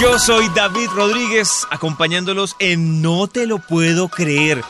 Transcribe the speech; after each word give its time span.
Yo 0.00 0.16
soy 0.16 0.48
David 0.54 0.90
Rodríguez, 0.94 1.66
acompañándolos 1.70 2.54
en 2.60 3.02
No 3.02 3.26
te 3.26 3.48
lo 3.48 3.58
puedo 3.58 4.08
creer. 4.08 4.62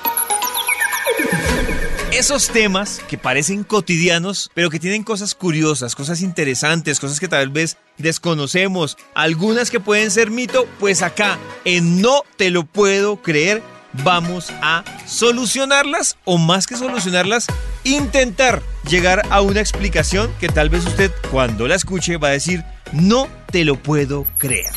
Esos 2.12 2.48
temas 2.48 3.02
que 3.06 3.18
parecen 3.18 3.62
cotidianos, 3.62 4.50
pero 4.54 4.70
que 4.70 4.80
tienen 4.80 5.02
cosas 5.02 5.34
curiosas, 5.34 5.94
cosas 5.94 6.22
interesantes, 6.22 6.98
cosas 6.98 7.20
que 7.20 7.28
tal 7.28 7.50
vez 7.50 7.76
desconocemos, 7.98 8.96
algunas 9.14 9.70
que 9.70 9.80
pueden 9.80 10.10
ser 10.10 10.30
mito, 10.30 10.66
pues 10.80 11.02
acá 11.02 11.38
en 11.66 12.00
No 12.00 12.22
te 12.38 12.48
lo 12.48 12.64
puedo 12.64 13.20
creer 13.20 13.62
vamos 14.04 14.50
a 14.62 14.84
solucionarlas 15.06 16.16
o 16.24 16.38
más 16.38 16.66
que 16.66 16.76
solucionarlas, 16.76 17.46
intentar 17.84 18.62
llegar 18.88 19.22
a 19.30 19.40
una 19.40 19.60
explicación 19.60 20.32
que 20.40 20.48
tal 20.48 20.68
vez 20.68 20.86
usted 20.86 21.10
cuando 21.30 21.68
la 21.68 21.74
escuche 21.74 22.16
va 22.16 22.28
a 22.28 22.32
decir, 22.32 22.64
no 22.92 23.28
te 23.50 23.64
lo 23.64 23.76
puedo 23.76 24.26
creer. 24.38 24.70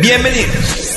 Bienvenidos. 0.00 0.96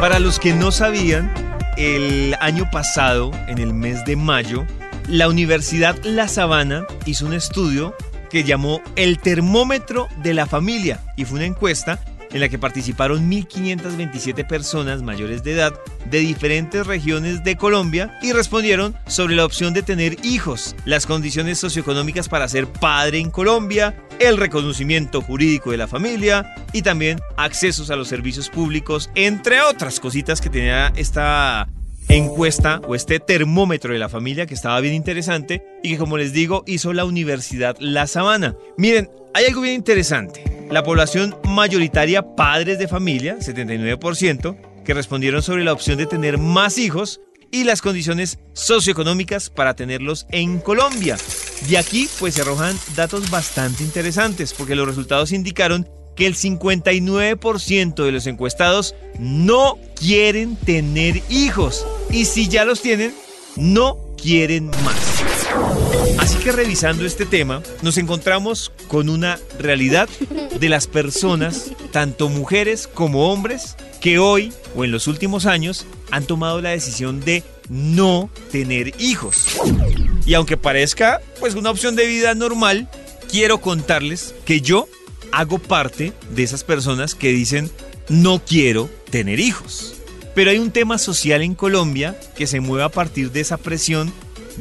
Para 0.00 0.18
los 0.18 0.38
que 0.38 0.52
no 0.52 0.70
sabían, 0.70 1.32
el 1.76 2.36
año 2.40 2.70
pasado, 2.70 3.30
en 3.48 3.58
el 3.58 3.72
mes 3.72 4.04
de 4.04 4.16
mayo, 4.16 4.66
la 5.08 5.28
Universidad 5.28 5.96
La 6.04 6.28
Sabana 6.28 6.86
hizo 7.04 7.26
un 7.26 7.34
estudio 7.34 7.94
que 8.30 8.44
llamó 8.44 8.82
El 8.96 9.18
termómetro 9.18 10.08
de 10.22 10.34
la 10.34 10.46
familia 10.46 11.00
y 11.16 11.24
fue 11.24 11.38
una 11.38 11.46
encuesta 11.46 12.00
en 12.36 12.40
la 12.40 12.48
que 12.48 12.58
participaron 12.58 13.30
1.527 13.30 14.46
personas 14.46 15.02
mayores 15.02 15.42
de 15.42 15.52
edad 15.52 15.72
de 16.10 16.18
diferentes 16.18 16.86
regiones 16.86 17.42
de 17.42 17.56
Colombia 17.56 18.18
y 18.22 18.32
respondieron 18.32 18.94
sobre 19.06 19.34
la 19.34 19.44
opción 19.44 19.72
de 19.72 19.82
tener 19.82 20.18
hijos, 20.22 20.76
las 20.84 21.06
condiciones 21.06 21.58
socioeconómicas 21.58 22.28
para 22.28 22.46
ser 22.46 22.66
padre 22.66 23.18
en 23.18 23.30
Colombia, 23.30 23.96
el 24.20 24.36
reconocimiento 24.36 25.22
jurídico 25.22 25.70
de 25.70 25.78
la 25.78 25.88
familia 25.88 26.54
y 26.72 26.82
también 26.82 27.18
accesos 27.38 27.90
a 27.90 27.96
los 27.96 28.08
servicios 28.08 28.50
públicos, 28.50 29.10
entre 29.14 29.62
otras 29.62 29.98
cositas 29.98 30.42
que 30.42 30.50
tenía 30.50 30.92
esta 30.94 31.66
encuesta 32.08 32.80
o 32.86 32.94
este 32.94 33.18
termómetro 33.18 33.94
de 33.94 33.98
la 33.98 34.10
familia 34.10 34.46
que 34.46 34.54
estaba 34.54 34.78
bien 34.80 34.94
interesante 34.94 35.64
y 35.82 35.90
que 35.90 35.98
como 35.98 36.18
les 36.18 36.32
digo 36.32 36.64
hizo 36.66 36.92
la 36.92 37.06
Universidad 37.06 37.76
La 37.80 38.06
Sabana. 38.06 38.54
Miren, 38.76 39.10
hay 39.32 39.46
algo 39.46 39.62
bien 39.62 39.74
interesante. 39.74 40.55
La 40.70 40.82
población 40.82 41.36
mayoritaria 41.44 42.34
padres 42.34 42.78
de 42.78 42.88
familia, 42.88 43.38
79%, 43.38 44.82
que 44.84 44.94
respondieron 44.94 45.42
sobre 45.42 45.64
la 45.64 45.72
opción 45.72 45.96
de 45.96 46.06
tener 46.06 46.38
más 46.38 46.78
hijos 46.78 47.20
y 47.52 47.64
las 47.64 47.82
condiciones 47.82 48.38
socioeconómicas 48.52 49.48
para 49.48 49.74
tenerlos 49.74 50.26
en 50.30 50.58
Colombia. 50.58 51.16
De 51.68 51.78
aquí 51.78 52.08
pues 52.18 52.34
se 52.34 52.42
arrojan 52.42 52.76
datos 52.96 53.30
bastante 53.30 53.84
interesantes 53.84 54.52
porque 54.52 54.74
los 54.74 54.88
resultados 54.88 55.32
indicaron 55.32 55.88
que 56.16 56.26
el 56.26 56.34
59% 56.34 58.04
de 58.04 58.12
los 58.12 58.26
encuestados 58.26 58.94
no 59.18 59.78
quieren 59.94 60.56
tener 60.56 61.22
hijos 61.28 61.86
y 62.10 62.24
si 62.24 62.48
ya 62.48 62.64
los 62.64 62.82
tienen, 62.82 63.14
no 63.56 63.98
quieren 64.16 64.66
más. 64.66 65.05
Así 66.26 66.38
que 66.38 66.50
revisando 66.50 67.06
este 67.06 67.24
tema, 67.24 67.62
nos 67.82 67.98
encontramos 67.98 68.72
con 68.88 69.08
una 69.08 69.38
realidad 69.60 70.08
de 70.58 70.68
las 70.68 70.88
personas, 70.88 71.70
tanto 71.92 72.28
mujeres 72.28 72.88
como 72.88 73.30
hombres, 73.30 73.76
que 74.00 74.18
hoy 74.18 74.52
o 74.74 74.84
en 74.84 74.90
los 74.90 75.06
últimos 75.06 75.46
años 75.46 75.86
han 76.10 76.24
tomado 76.24 76.60
la 76.60 76.70
decisión 76.70 77.20
de 77.20 77.44
no 77.68 78.28
tener 78.50 79.00
hijos. 79.00 79.46
Y 80.26 80.34
aunque 80.34 80.56
parezca 80.56 81.20
pues 81.38 81.54
una 81.54 81.70
opción 81.70 81.94
de 81.94 82.08
vida 82.08 82.34
normal, 82.34 82.88
quiero 83.30 83.60
contarles 83.60 84.34
que 84.44 84.60
yo 84.60 84.88
hago 85.30 85.60
parte 85.60 86.12
de 86.30 86.42
esas 86.42 86.64
personas 86.64 87.14
que 87.14 87.28
dicen 87.28 87.70
no 88.08 88.42
quiero 88.44 88.90
tener 89.12 89.38
hijos. 89.38 89.94
Pero 90.34 90.50
hay 90.50 90.58
un 90.58 90.72
tema 90.72 90.98
social 90.98 91.40
en 91.42 91.54
Colombia 91.54 92.18
que 92.36 92.48
se 92.48 92.58
mueve 92.58 92.82
a 92.82 92.88
partir 92.88 93.30
de 93.30 93.42
esa 93.42 93.58
presión 93.58 94.12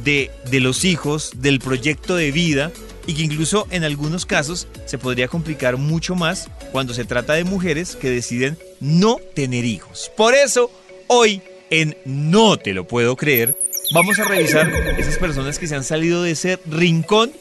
de, 0.04 0.32
de 0.50 0.60
los 0.60 0.86
hijos, 0.86 1.32
del 1.36 1.60
proyecto 1.60 2.16
de 2.16 2.32
vida 2.32 2.72
y 3.08 3.14
que 3.14 3.24
incluso 3.24 3.68
en 3.70 3.84
algunos 3.84 4.26
casos 4.26 4.68
se 4.86 4.98
podría 4.98 5.28
complicar 5.28 5.78
mucho 5.78 6.16
más 6.16 6.48
cuando 6.72 6.94
se 6.94 7.06
trata 7.06 7.34
de 7.34 7.44
mujeres 7.44 7.96
que 7.96 8.10
deciden 8.10 8.58
no 8.80 9.18
tener 9.34 9.66
hijos. 9.66 10.12
Por 10.18 10.34
eso, 10.34 10.72
hoy 11.08 11.42
en 11.70 11.98
No 12.06 12.58
te 12.58 12.74
lo 12.74 12.88
puedo 12.88 13.16
creer, 13.16 13.58
vamos 13.94 14.20
a 14.20 14.24
revisar 14.24 14.70
esas 14.98 15.18
personas 15.18 15.60
que 15.60 15.68
se 15.68 15.76
han 15.76 15.84
salido 15.84 16.24
de 16.24 16.32
ese 16.32 16.60
rincón 16.66 17.32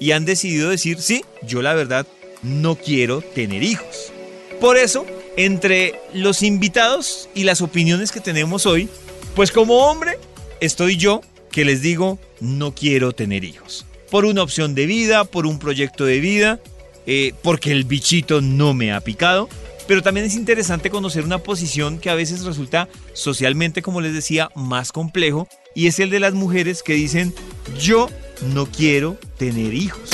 y 0.00 0.12
han 0.12 0.24
decidido 0.24 0.70
decir, 0.70 1.00
sí, 1.00 1.24
yo 1.42 1.62
la 1.62 1.74
verdad 1.74 2.06
no 2.42 2.76
quiero 2.76 3.20
tener 3.20 3.62
hijos. 3.62 4.12
Por 4.60 4.76
eso, 4.76 5.06
entre 5.36 6.00
los 6.12 6.42
invitados 6.42 7.28
y 7.34 7.44
las 7.44 7.60
opiniones 7.60 8.12
que 8.12 8.20
tenemos 8.20 8.66
hoy, 8.66 8.88
pues 9.34 9.50
como 9.50 9.88
hombre 9.88 10.18
estoy 10.60 10.96
yo 10.96 11.22
que 11.54 11.64
les 11.64 11.82
digo, 11.82 12.18
no 12.40 12.74
quiero 12.74 13.12
tener 13.12 13.44
hijos. 13.44 13.86
Por 14.10 14.24
una 14.24 14.42
opción 14.42 14.74
de 14.74 14.86
vida, 14.86 15.22
por 15.22 15.46
un 15.46 15.60
proyecto 15.60 16.04
de 16.04 16.18
vida, 16.18 16.58
eh, 17.06 17.32
porque 17.44 17.70
el 17.70 17.84
bichito 17.84 18.40
no 18.40 18.74
me 18.74 18.92
ha 18.92 19.00
picado. 19.00 19.48
Pero 19.86 20.02
también 20.02 20.26
es 20.26 20.34
interesante 20.34 20.90
conocer 20.90 21.22
una 21.22 21.38
posición 21.38 21.98
que 21.98 22.10
a 22.10 22.16
veces 22.16 22.44
resulta 22.44 22.88
socialmente, 23.12 23.82
como 23.82 24.00
les 24.00 24.12
decía, 24.12 24.48
más 24.56 24.90
complejo, 24.90 25.46
y 25.76 25.86
es 25.86 26.00
el 26.00 26.10
de 26.10 26.18
las 26.18 26.34
mujeres 26.34 26.82
que 26.82 26.94
dicen, 26.94 27.32
yo 27.78 28.08
no 28.52 28.66
quiero 28.66 29.16
tener 29.38 29.74
hijos. 29.74 30.10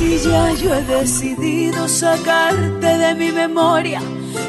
Y 0.00 0.18
ya 0.18 0.52
yo 0.52 0.72
he 0.72 0.82
decidido 0.84 1.88
sacarte 1.88 2.86
de 2.86 3.14
mi 3.16 3.32
memoria, 3.32 4.00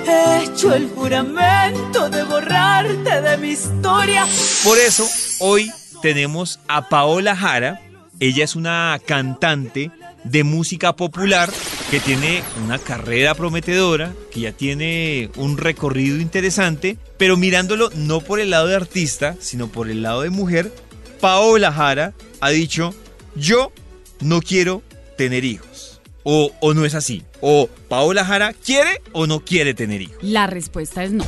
he 0.05 0.43
hecho 0.43 0.71
el 0.71 0.87
juramento 0.89 2.11
de 2.11 2.23
borrarte 2.25 3.21
de 3.21 3.37
mi 3.37 3.49
historia. 3.49 4.27
Por 4.63 4.77
eso, 4.77 5.07
hoy 5.39 5.71
tenemos 6.01 6.59
a 6.67 6.89
Paola 6.89 7.35
Jara. 7.35 7.81
Ella 8.19 8.43
es 8.43 8.55
una 8.55 8.99
cantante 9.05 9.91
de 10.23 10.43
música 10.43 10.95
popular 10.95 11.49
que 11.91 11.99
tiene 11.99 12.43
una 12.65 12.79
carrera 12.79 13.35
prometedora, 13.35 14.13
que 14.31 14.41
ya 14.41 14.51
tiene 14.51 15.29
un 15.35 15.57
recorrido 15.57 16.17
interesante, 16.17 16.97
pero 17.17 17.37
mirándolo 17.37 17.89
no 17.95 18.21
por 18.21 18.39
el 18.39 18.49
lado 18.49 18.67
de 18.67 18.75
artista, 18.75 19.35
sino 19.39 19.67
por 19.67 19.89
el 19.89 20.01
lado 20.01 20.21
de 20.21 20.29
mujer, 20.29 20.73
Paola 21.21 21.71
Jara 21.71 22.13
ha 22.41 22.49
dicho, 22.49 22.93
yo 23.35 23.71
no 24.19 24.41
quiero 24.41 24.83
tener 25.17 25.45
hijos. 25.45 26.01
O, 26.29 26.51
no 26.73 26.83
es 26.83 26.93
así. 26.93 27.23
O 27.39 27.69
Paola 27.87 28.25
Jara 28.25 28.51
quiere 28.51 29.01
o 29.13 29.27
no 29.27 29.39
quiere 29.45 29.73
tener 29.73 30.01
hijos. 30.01 30.17
La 30.21 30.45
respuesta 30.45 31.05
es 31.05 31.11
no. 31.11 31.23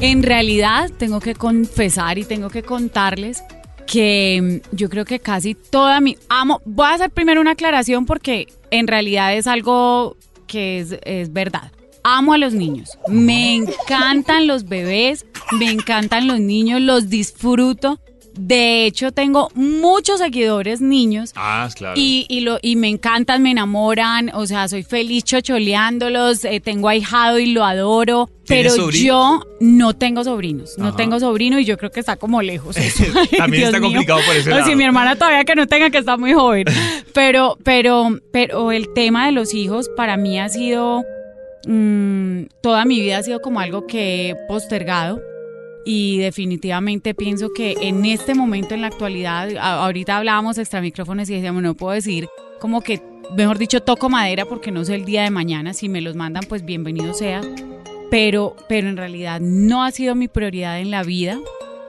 En 0.00 0.22
realidad 0.22 0.90
tengo 0.98 1.18
que 1.20 1.34
confesar 1.34 2.18
y 2.18 2.24
tengo 2.24 2.48
que 2.48 2.62
contarles 2.62 3.42
que 3.86 4.60
mm, 4.72 4.76
yo 4.76 4.88
creo 4.88 5.04
que 5.04 5.20
casi 5.20 5.54
toda 5.54 6.00
mi... 6.00 6.16
Amo, 6.28 6.60
voy 6.64 6.86
a 6.86 6.94
hacer 6.94 7.10
primero 7.10 7.40
una 7.40 7.52
aclaración 7.52 8.06
porque 8.06 8.48
en 8.70 8.86
realidad 8.86 9.34
es 9.34 9.46
algo 9.46 10.16
que 10.46 10.80
es, 10.80 10.96
es 11.04 11.32
verdad. 11.32 11.72
Amo 12.02 12.34
a 12.34 12.38
los 12.38 12.52
niños, 12.52 12.90
me 13.08 13.54
encantan 13.54 14.46
los 14.46 14.68
bebés, 14.68 15.24
me 15.52 15.70
encantan 15.70 16.26
los 16.26 16.38
niños, 16.38 16.82
los 16.82 17.08
disfruto. 17.08 17.98
De 18.36 18.84
hecho, 18.86 19.12
tengo 19.12 19.48
muchos 19.54 20.18
seguidores 20.18 20.80
niños. 20.80 21.32
Ah, 21.36 21.68
claro. 21.74 21.94
Y, 21.96 22.26
y, 22.28 22.40
lo, 22.40 22.58
y 22.62 22.74
me 22.76 22.88
encantan, 22.88 23.42
me 23.42 23.52
enamoran, 23.52 24.30
o 24.34 24.46
sea, 24.46 24.66
soy 24.68 24.82
feliz 24.82 25.22
chocholeándolos, 25.24 26.44
eh, 26.44 26.60
tengo 26.60 26.88
ahijado 26.88 27.38
y 27.38 27.46
lo 27.46 27.64
adoro, 27.64 28.28
pero 28.46 28.90
yo 28.90 29.40
no 29.60 29.94
tengo 29.94 30.24
sobrinos, 30.24 30.74
no 30.78 30.88
Ajá. 30.88 30.96
tengo 30.96 31.20
sobrino 31.20 31.58
y 31.60 31.64
yo 31.64 31.78
creo 31.78 31.90
que 31.90 32.00
está 32.00 32.16
como 32.16 32.42
lejos. 32.42 32.76
eso. 32.76 33.04
Ay, 33.14 33.38
También 33.38 33.60
Dios 33.62 33.68
está 33.68 33.78
mío. 33.80 33.88
complicado 33.90 34.20
por 34.26 34.36
ese 34.36 34.50
O 34.52 34.56
lado. 34.56 34.66
si 34.68 34.74
mi 34.76 34.84
hermana 34.84 35.16
todavía 35.16 35.44
que 35.44 35.54
no 35.54 35.66
tenga, 35.66 35.90
que 35.90 35.98
está 35.98 36.16
muy 36.16 36.32
joven. 36.32 36.64
Pero, 37.14 37.56
pero, 37.62 38.18
pero 38.32 38.72
el 38.72 38.92
tema 38.92 39.26
de 39.26 39.32
los 39.32 39.54
hijos 39.54 39.88
para 39.96 40.16
mí 40.16 40.40
ha 40.40 40.48
sido, 40.48 41.04
mm, 41.68 42.46
toda 42.60 42.84
mi 42.84 43.00
vida 43.00 43.18
ha 43.18 43.22
sido 43.22 43.40
como 43.40 43.60
algo 43.60 43.86
que 43.86 44.30
he 44.30 44.34
postergado 44.48 45.20
y 45.84 46.18
definitivamente 46.18 47.14
pienso 47.14 47.52
que 47.52 47.76
en 47.80 48.04
este 48.06 48.34
momento, 48.34 48.74
en 48.74 48.80
la 48.82 48.86
actualidad, 48.88 49.48
ahorita 49.58 50.16
hablábamos 50.16 50.58
extra 50.58 50.80
micrófonos 50.80 51.28
y 51.30 51.34
decíamos, 51.34 51.62
no 51.62 51.74
puedo 51.74 51.92
decir 51.94 52.28
como 52.60 52.80
que, 52.80 53.00
mejor 53.36 53.58
dicho, 53.58 53.80
toco 53.82 54.08
madera 54.08 54.44
porque 54.46 54.70
no 54.72 54.84
sé 54.84 54.94
el 54.94 55.04
día 55.04 55.22
de 55.22 55.30
mañana, 55.30 55.74
si 55.74 55.88
me 55.88 56.00
los 56.00 56.16
mandan, 56.16 56.44
pues 56.48 56.64
bienvenido 56.64 57.12
sea, 57.14 57.42
pero, 58.10 58.56
pero 58.68 58.88
en 58.88 58.96
realidad 58.96 59.40
no 59.40 59.82
ha 59.84 59.90
sido 59.90 60.14
mi 60.14 60.28
prioridad 60.28 60.80
en 60.80 60.90
la 60.90 61.02
vida. 61.02 61.38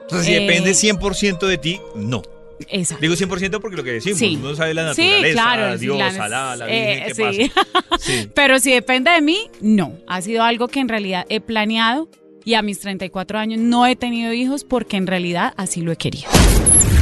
Entonces, 0.02 0.26
si 0.26 0.34
Eh, 0.34 0.40
depende 0.40 0.72
100% 0.74 1.46
de 1.46 1.58
ti, 1.58 1.80
no. 1.94 2.22
Esa. 2.68 2.96
Digo 2.98 3.14
100% 3.16 3.60
porque 3.60 3.76
lo 3.76 3.84
que 3.84 3.92
decimos, 3.92 4.18
Sí. 4.18 4.38
uno 4.40 4.54
sabe 4.54 4.72
la 4.72 4.94
Sí, 4.94 5.02
naturaleza, 5.02 5.32
claro, 5.42 5.78
sí, 5.78 5.84
Dios, 5.84 5.98
la- 5.98 6.24
Alá, 6.24 6.56
la 6.56 6.66
eh, 6.70 7.04
Virgen, 7.06 7.06
¿qué 7.06 7.14
sí. 7.44 7.50
pasa? 7.52 7.98
Sí. 7.98 8.30
Pero 8.34 8.58
si 8.58 8.72
depende 8.72 9.10
de 9.10 9.20
mí, 9.20 9.38
no. 9.60 9.92
Ha 10.06 10.22
sido 10.22 10.42
algo 10.42 10.68
que 10.68 10.80
en 10.80 10.88
realidad 10.88 11.26
he 11.28 11.40
planeado 11.40 12.08
y 12.46 12.54
a 12.54 12.62
mis 12.62 12.78
34 12.78 13.38
años 13.40 13.60
no 13.60 13.86
he 13.86 13.96
tenido 13.96 14.32
hijos 14.32 14.62
porque 14.62 14.96
en 14.96 15.08
realidad 15.08 15.52
así 15.56 15.80
lo 15.80 15.90
he 15.90 15.96
querido. 15.96 16.30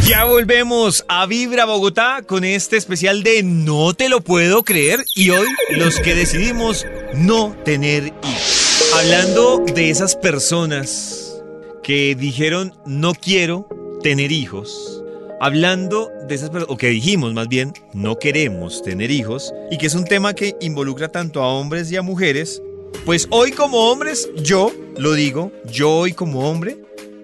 Ya 0.08 0.25
volvemos 0.25 1.05
a 1.06 1.26
Vibra 1.26 1.67
Bogotá 1.67 2.23
con 2.26 2.44
este 2.44 2.79
especial 2.79 3.23
de 3.23 3.43
No 3.43 3.93
te 3.93 4.08
lo 4.08 4.23
puedo 4.23 4.64
creer 4.64 5.05
y 5.14 5.31
hoy 5.31 5.46
los 5.76 6.00
que 6.00 6.14
decidimos 6.14 6.87
no 7.14 7.55
tener 7.62 8.06
hijos. 8.06 8.93
Hablando 8.94 9.62
de 9.75 9.91
esas 9.91 10.17
personas 10.17 11.43
que 11.82 12.14
dijeron 12.14 12.73
no 12.87 13.12
quiero 13.14 13.69
tener 14.02 14.32
hijos, 14.32 15.02
hablando 15.43 16.11
de 16.26 16.37
esas 16.37 16.49
personas, 16.49 16.75
o 16.75 16.79
que 16.79 16.88
dijimos 16.88 17.35
más 17.35 17.49
bien 17.49 17.75
no 17.93 18.19
queremos 18.19 18.82
tener 18.82 19.11
hijos, 19.11 19.52
y 19.70 19.76
que 19.76 19.87
es 19.88 19.94
un 19.94 20.05
tema 20.05 20.32
que 20.32 20.56
involucra 20.62 21.08
tanto 21.08 21.43
a 21.43 21.49
hombres 21.49 21.93
y 21.93 21.97
a 21.97 22.02
mujeres, 22.02 22.62
pues 23.05 23.29
hoy 23.31 23.52
como 23.52 23.91
hombres, 23.91 24.29
yo 24.37 24.73
lo 24.96 25.12
digo, 25.12 25.52
yo 25.70 25.91
hoy 25.91 26.12
como 26.12 26.49
hombre 26.50 26.79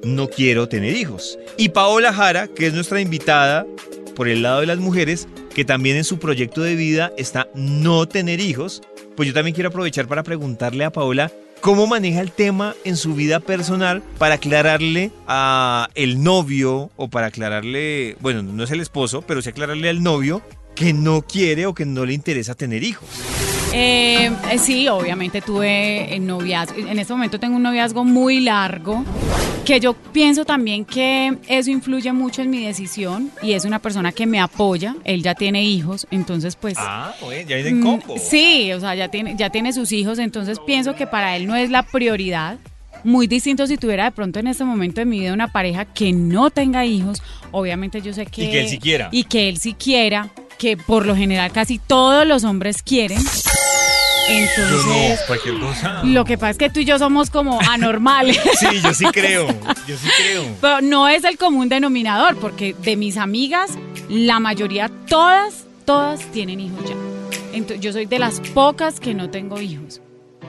no 0.04 0.28
quiero 0.28 0.68
tener 0.68 0.94
hijos. 0.94 1.38
Y 1.56 1.70
Paola 1.70 2.12
Jara, 2.12 2.48
que 2.48 2.66
es 2.66 2.74
nuestra 2.74 3.00
invitada 3.00 3.66
por 4.14 4.28
el 4.28 4.42
lado 4.42 4.60
de 4.60 4.66
las 4.66 4.78
mujeres, 4.78 5.28
que 5.54 5.64
también 5.64 5.96
en 5.96 6.04
su 6.04 6.18
proyecto 6.18 6.62
de 6.62 6.74
vida 6.74 7.12
está 7.16 7.48
no 7.54 8.06
tener 8.06 8.40
hijos, 8.40 8.82
pues 9.16 9.28
yo 9.28 9.34
también 9.34 9.54
quiero 9.54 9.68
aprovechar 9.68 10.06
para 10.06 10.22
preguntarle 10.22 10.84
a 10.84 10.90
Paola 10.90 11.32
cómo 11.60 11.86
maneja 11.86 12.20
el 12.20 12.32
tema 12.32 12.74
en 12.84 12.96
su 12.96 13.14
vida 13.14 13.40
personal 13.40 14.02
para 14.18 14.36
aclararle 14.36 15.10
a 15.26 15.88
el 15.94 16.22
novio 16.22 16.90
o 16.96 17.08
para 17.08 17.26
aclararle, 17.28 18.16
bueno, 18.20 18.42
no 18.42 18.64
es 18.64 18.70
el 18.70 18.80
esposo, 18.80 19.22
pero 19.22 19.42
sí 19.42 19.50
aclararle 19.50 19.88
al 19.88 20.02
novio 20.02 20.42
que 20.74 20.92
no 20.92 21.22
quiere 21.22 21.66
o 21.66 21.74
que 21.74 21.84
no 21.84 22.06
le 22.06 22.14
interesa 22.14 22.54
tener 22.54 22.82
hijos. 22.82 23.08
Eh, 23.72 24.30
eh, 24.50 24.58
sí, 24.58 24.88
obviamente 24.88 25.40
tuve 25.40 26.18
noviazgo. 26.20 26.78
En 26.78 26.98
este 26.98 27.12
momento 27.12 27.38
tengo 27.38 27.56
un 27.56 27.62
noviazgo 27.62 28.04
muy 28.04 28.40
largo, 28.40 29.04
que 29.64 29.78
yo 29.78 29.94
pienso 29.94 30.44
también 30.44 30.84
que 30.84 31.36
eso 31.46 31.70
influye 31.70 32.12
mucho 32.12 32.42
en 32.42 32.50
mi 32.50 32.64
decisión 32.64 33.30
y 33.42 33.52
es 33.52 33.64
una 33.64 33.78
persona 33.78 34.10
que 34.10 34.26
me 34.26 34.40
apoya. 34.40 34.96
Él 35.04 35.22
ya 35.22 35.34
tiene 35.34 35.62
hijos, 35.62 36.06
entonces 36.10 36.56
pues... 36.56 36.74
Ah, 36.78 37.14
oye, 37.22 37.44
ya 37.46 37.56
viene 37.56 37.70
en 37.70 37.82
combo. 37.82 38.16
Sí, 38.18 38.72
o 38.72 38.80
sea, 38.80 38.94
ya 38.96 39.08
tiene, 39.08 39.36
ya 39.36 39.50
tiene 39.50 39.72
sus 39.72 39.92
hijos, 39.92 40.18
entonces 40.18 40.58
pienso 40.66 40.94
que 40.96 41.06
para 41.06 41.36
él 41.36 41.46
no 41.46 41.54
es 41.54 41.70
la 41.70 41.84
prioridad. 41.84 42.58
Muy 43.04 43.28
distinto 43.28 43.66
si 43.66 43.78
tuviera 43.78 44.04
de 44.04 44.10
pronto 44.10 44.40
en 44.40 44.48
este 44.48 44.64
momento 44.64 45.00
de 45.00 45.06
mi 45.06 45.20
vida 45.20 45.32
una 45.32 45.52
pareja 45.52 45.84
que 45.84 46.12
no 46.12 46.50
tenga 46.50 46.84
hijos. 46.84 47.22
Obviamente 47.50 48.02
yo 48.02 48.12
sé 48.12 48.26
que... 48.26 48.44
Y 48.44 48.50
que 48.50 48.60
él 48.60 48.68
sí 48.68 48.78
quiera. 48.78 49.08
Y 49.12 49.24
que 49.24 49.48
él 49.48 49.58
sí 49.58 49.74
quiera, 49.74 50.28
que 50.58 50.76
por 50.76 51.06
lo 51.06 51.16
general 51.16 51.50
casi 51.52 51.78
todos 51.78 52.26
los 52.26 52.44
hombres 52.44 52.82
quieren. 52.82 53.22
Entonces, 54.30 54.84
Yo 54.84 54.92
no, 54.92 55.26
cualquier 55.26 55.58
cosa. 55.58 56.02
lo 56.04 56.24
que 56.24 56.38
pasa 56.38 56.50
es 56.50 56.58
que 56.58 56.70
tú 56.70 56.80
y 56.80 56.84
yo 56.84 56.98
somos 56.98 57.30
como 57.30 57.58
anormales. 57.68 58.38
Sí, 58.60 58.80
yo 58.82 58.94
sí 58.94 59.04
creo, 59.12 59.46
yo 59.86 59.96
sí 59.96 60.08
creo. 60.22 60.44
Pero 60.60 60.80
no 60.82 61.08
es 61.08 61.24
el 61.24 61.36
común 61.38 61.68
denominador, 61.68 62.36
porque 62.36 62.74
de 62.82 62.96
mis 62.96 63.16
amigas, 63.16 63.72
la 64.08 64.38
mayoría, 64.40 64.90
todas, 65.08 65.64
todas 65.84 66.20
tienen 66.32 66.60
hijos 66.60 66.88
ya. 66.88 66.94
Entonces, 67.52 67.80
yo 67.80 67.92
soy 67.92 68.06
de 68.06 68.18
las 68.18 68.40
pocas 68.40 69.00
que 69.00 69.14
no 69.14 69.30
tengo 69.30 69.60
hijos. 69.60 70.00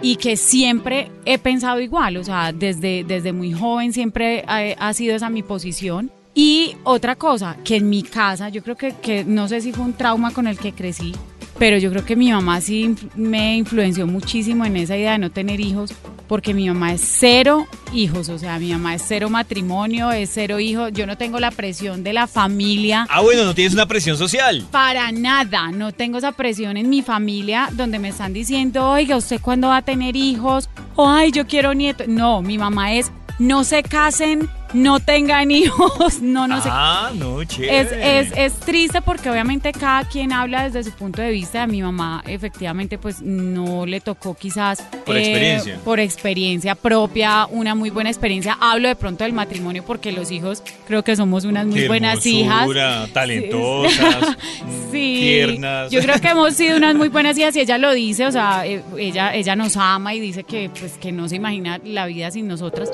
Y 0.03 0.15
que 0.15 0.35
siempre 0.37 1.11
he 1.25 1.37
pensado 1.37 1.79
igual, 1.79 2.17
o 2.17 2.23
sea, 2.23 2.51
desde, 2.53 3.03
desde 3.03 3.33
muy 3.33 3.53
joven 3.53 3.93
siempre 3.93 4.43
ha, 4.47 4.59
ha 4.77 4.93
sido 4.93 5.15
esa 5.15 5.29
mi 5.29 5.43
posición. 5.43 6.11
Y 6.33 6.75
otra 6.83 7.15
cosa, 7.15 7.57
que 7.63 7.75
en 7.75 7.89
mi 7.89 8.03
casa, 8.03 8.49
yo 8.49 8.63
creo 8.63 8.75
que, 8.77 8.93
que 8.95 9.23
no 9.25 9.47
sé 9.47 9.61
si 9.61 9.73
fue 9.73 9.83
un 9.85 9.93
trauma 9.93 10.31
con 10.31 10.47
el 10.47 10.57
que 10.57 10.71
crecí, 10.73 11.13
pero 11.61 11.77
yo 11.77 11.91
creo 11.91 12.03
que 12.03 12.15
mi 12.15 12.31
mamá 12.31 12.59
sí 12.59 12.95
me 13.15 13.55
influenció 13.55 14.07
muchísimo 14.07 14.65
en 14.65 14.77
esa 14.77 14.97
idea 14.97 15.11
de 15.11 15.19
no 15.19 15.29
tener 15.29 15.59
hijos, 15.59 15.93
porque 16.27 16.55
mi 16.55 16.67
mamá 16.67 16.91
es 16.91 17.01
cero 17.01 17.67
hijos, 17.93 18.29
o 18.29 18.39
sea, 18.39 18.57
mi 18.57 18.71
mamá 18.71 18.95
es 18.95 19.03
cero 19.07 19.29
matrimonio, 19.29 20.11
es 20.11 20.31
cero 20.33 20.59
hijos, 20.59 20.91
yo 20.91 21.05
no 21.05 21.19
tengo 21.19 21.39
la 21.39 21.51
presión 21.51 22.03
de 22.03 22.13
la 22.13 22.25
familia. 22.25 23.05
Ah, 23.11 23.21
bueno, 23.21 23.45
no 23.45 23.53
tienes 23.53 23.75
una 23.75 23.85
presión 23.85 24.17
social. 24.17 24.65
Para 24.71 25.11
nada, 25.11 25.71
no 25.71 25.91
tengo 25.91 26.17
esa 26.17 26.31
presión 26.31 26.77
en 26.77 26.89
mi 26.89 27.03
familia 27.03 27.69
donde 27.73 27.99
me 27.99 28.09
están 28.09 28.33
diciendo, 28.33 28.89
oiga, 28.89 29.15
¿usted 29.15 29.39
cuándo 29.39 29.67
va 29.67 29.77
a 29.77 29.81
tener 29.83 30.15
hijos? 30.15 30.67
O, 30.95 31.07
ay, 31.07 31.31
yo 31.31 31.45
quiero 31.45 31.75
nietos. 31.75 32.07
No, 32.07 32.41
mi 32.41 32.57
mamá 32.57 32.93
es, 32.93 33.11
no 33.37 33.63
se 33.63 33.83
casen, 33.83 34.49
no 34.73 34.99
tengan 34.99 35.51
hijos, 35.51 36.19
no, 36.21 36.47
no 36.47 36.61
se 36.61 36.69
ah, 36.71 37.11
no, 37.15 37.41
es, 37.41 37.47
chévere. 37.49 38.19
es, 38.19 38.31
es 38.35 38.53
triste 38.59 39.01
porque 39.01 39.29
obviamente 39.29 39.71
cada 39.71 40.03
quien 40.05 40.31
habla 40.33 40.63
desde 40.69 40.83
su 40.89 40.91
punto 40.97 41.21
de 41.21 41.31
vista. 41.31 41.63
A 41.63 41.67
mi 41.67 41.81
mamá 41.81 42.23
efectivamente 42.27 42.97
pues 42.97 43.21
no 43.21 43.85
le 43.85 44.01
tocó 44.01 44.35
quizás... 44.35 44.79
eh, 44.79 44.85
Por 45.05 45.17
experiencia. 45.17 45.79
Por 45.83 45.99
experiencia 45.99 46.75
propia, 46.75 47.45
una 47.51 47.75
muy 47.75 47.89
buena 47.89 48.09
experiencia. 48.09 48.57
Hablo 48.59 48.87
de 48.87 48.95
pronto 48.95 49.23
del 49.23 49.33
matrimonio 49.33 49.83
porque 49.85 50.11
los 50.11 50.31
hijos 50.31 50.63
creo 50.87 51.03
que 51.03 51.15
somos 51.15 51.45
unas 51.45 51.65
muy 51.65 51.81
Qué 51.81 51.87
buenas 51.87 52.25
hijas. 52.25 52.67
talentosas, 53.13 54.37
Sí, 54.91 55.17
tiernas. 55.21 55.91
yo 55.91 56.01
creo 56.01 56.19
que 56.19 56.27
hemos 56.31 56.53
sido 56.53 56.77
unas 56.77 56.95
muy 56.95 57.09
buenas 57.09 57.37
hijas 57.37 57.55
y 57.55 57.61
ella 57.61 57.77
lo 57.77 57.91
dice, 57.93 58.25
o 58.25 58.31
sea, 58.31 58.65
eh, 58.65 58.83
ella, 58.97 59.33
ella 59.33 59.55
nos 59.55 59.77
ama 59.77 60.13
y 60.13 60.19
dice 60.19 60.43
que 60.43 60.69
pues 60.77 60.93
que 60.93 61.11
no 61.11 61.27
se 61.29 61.35
imagina 61.37 61.79
la 61.83 62.05
vida 62.07 62.29
sin 62.31 62.47
nosotras, 62.47 62.89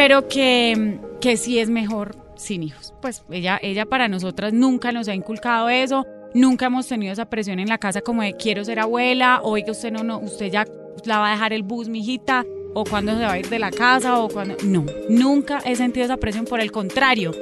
pero 0.00 0.28
que, 0.28 0.98
que 1.20 1.36
sí 1.36 1.58
es 1.58 1.68
mejor 1.68 2.16
sin 2.34 2.62
hijos. 2.62 2.94
Pues 3.02 3.22
ella, 3.30 3.60
ella 3.62 3.84
para 3.84 4.08
nosotras 4.08 4.50
nunca 4.50 4.92
nos 4.92 5.08
ha 5.08 5.14
inculcado 5.14 5.68
eso, 5.68 6.06
nunca 6.32 6.64
hemos 6.64 6.88
tenido 6.88 7.12
esa 7.12 7.26
presión 7.26 7.58
en 7.58 7.68
la 7.68 7.76
casa 7.76 8.00
como 8.00 8.22
de 8.22 8.32
quiero 8.32 8.64
ser 8.64 8.80
abuela, 8.80 9.40
oiga 9.42 9.72
usted 9.72 9.92
no, 9.92 10.02
no, 10.02 10.18
usted 10.18 10.50
ya 10.50 10.64
la 11.04 11.18
va 11.18 11.28
a 11.28 11.32
dejar 11.32 11.52
el 11.52 11.64
bus, 11.64 11.90
mijita, 11.90 12.46
o 12.72 12.84
cuando 12.84 13.12
se 13.12 13.24
va 13.24 13.32
a 13.32 13.38
ir 13.40 13.50
de 13.50 13.58
la 13.58 13.70
casa, 13.70 14.20
o 14.20 14.30
cuando... 14.30 14.56
No, 14.64 14.86
nunca 15.10 15.58
he 15.66 15.76
sentido 15.76 16.06
esa 16.06 16.16
presión, 16.16 16.46
por 16.46 16.60
el 16.60 16.72
contrario, 16.72 17.32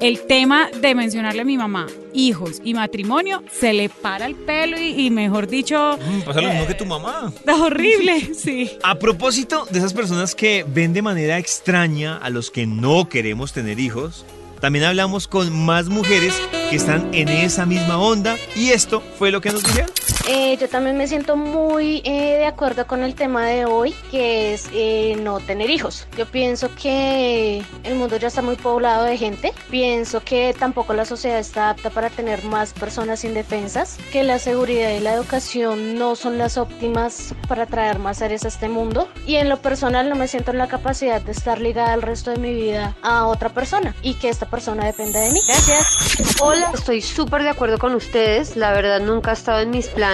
el 0.00 0.26
tema 0.26 0.68
de 0.80 0.94
mencionarle 0.94 1.42
a 1.42 1.44
mi 1.44 1.56
mamá 1.56 1.86
hijos 2.12 2.60
y 2.64 2.74
matrimonio 2.74 3.42
se 3.52 3.72
le 3.72 3.88
para 3.88 4.26
el 4.26 4.34
pelo 4.34 4.78
y, 4.78 5.06
y 5.06 5.10
mejor 5.10 5.46
dicho, 5.46 5.98
Mm, 5.98 6.20
pasa 6.22 6.40
lo 6.40 6.48
mismo 6.50 6.66
que 6.66 6.74
tu 6.74 6.86
mamá. 6.86 7.32
es 7.46 7.54
horrible, 7.54 8.34
sí. 8.34 8.70
A 8.82 8.96
propósito 8.96 9.66
de 9.70 9.78
esas 9.78 9.92
personas 9.92 10.34
que 10.34 10.64
ven 10.66 10.92
de 10.92 11.02
manera 11.02 11.38
extraña 11.38 12.16
a 12.16 12.30
los 12.30 12.50
que 12.50 12.66
no 12.66 13.08
queremos 13.08 13.52
tener 13.52 13.78
hijos, 13.78 14.24
también 14.60 14.84
hablamos 14.84 15.28
con 15.28 15.52
más 15.64 15.86
mujeres 15.88 16.34
que 16.68 16.76
están 16.76 17.14
en 17.14 17.28
esa 17.28 17.64
misma 17.66 17.98
onda 17.98 18.36
y 18.56 18.70
esto 18.70 19.02
fue 19.18 19.30
lo 19.30 19.40
que 19.40 19.50
nos 19.50 19.62
dijeron. 19.62 19.90
Eh, 20.28 20.56
yo 20.58 20.68
también 20.68 20.96
me 20.96 21.06
siento 21.06 21.36
muy 21.36 22.02
eh, 22.04 22.36
de 22.36 22.46
acuerdo 22.46 22.86
con 22.86 23.02
el 23.02 23.14
tema 23.14 23.46
de 23.46 23.64
hoy, 23.64 23.94
que 24.10 24.52
es 24.52 24.68
eh, 24.72 25.16
no 25.20 25.40
tener 25.40 25.70
hijos. 25.70 26.06
Yo 26.16 26.26
pienso 26.26 26.70
que 26.74 27.64
el 27.84 27.94
mundo 27.94 28.16
ya 28.16 28.28
está 28.28 28.42
muy 28.42 28.56
poblado 28.56 29.04
de 29.04 29.16
gente. 29.16 29.52
Pienso 29.70 30.20
que 30.22 30.54
tampoco 30.58 30.92
la 30.92 31.04
sociedad 31.04 31.38
está 31.38 31.70
apta 31.70 31.90
para 31.90 32.10
tener 32.10 32.44
más 32.44 32.72
personas 32.72 33.24
indefensas, 33.24 33.98
que 34.12 34.22
la 34.22 34.38
seguridad 34.38 34.90
y 34.90 35.00
la 35.00 35.14
educación 35.14 35.98
no 35.98 36.16
son 36.16 36.38
las 36.38 36.58
óptimas 36.58 37.34
para 37.48 37.66
traer 37.66 37.98
más 37.98 38.18
seres 38.18 38.44
a 38.44 38.48
este 38.48 38.68
mundo. 38.68 39.08
Y 39.26 39.36
en 39.36 39.48
lo 39.48 39.58
personal 39.58 40.08
no 40.08 40.16
me 40.16 40.28
siento 40.28 40.50
en 40.50 40.58
la 40.58 40.68
capacidad 40.68 41.20
de 41.20 41.32
estar 41.32 41.60
ligada 41.60 41.94
el 41.94 42.02
resto 42.02 42.30
de 42.30 42.38
mi 42.38 42.54
vida 42.54 42.94
a 43.02 43.26
otra 43.26 43.48
persona 43.48 43.94
y 44.02 44.14
que 44.14 44.28
esta 44.28 44.48
persona 44.48 44.84
dependa 44.84 45.20
de 45.20 45.30
mí. 45.30 45.40
Gracias. 45.46 46.36
Hola, 46.40 46.70
estoy 46.74 47.00
súper 47.00 47.42
de 47.42 47.48
acuerdo 47.48 47.78
con 47.78 47.94
ustedes. 47.94 48.56
La 48.56 48.72
verdad 48.72 49.00
nunca 49.00 49.30
ha 49.30 49.34
estado 49.34 49.60
en 49.60 49.70
mis 49.70 49.88
planes. 49.88 50.09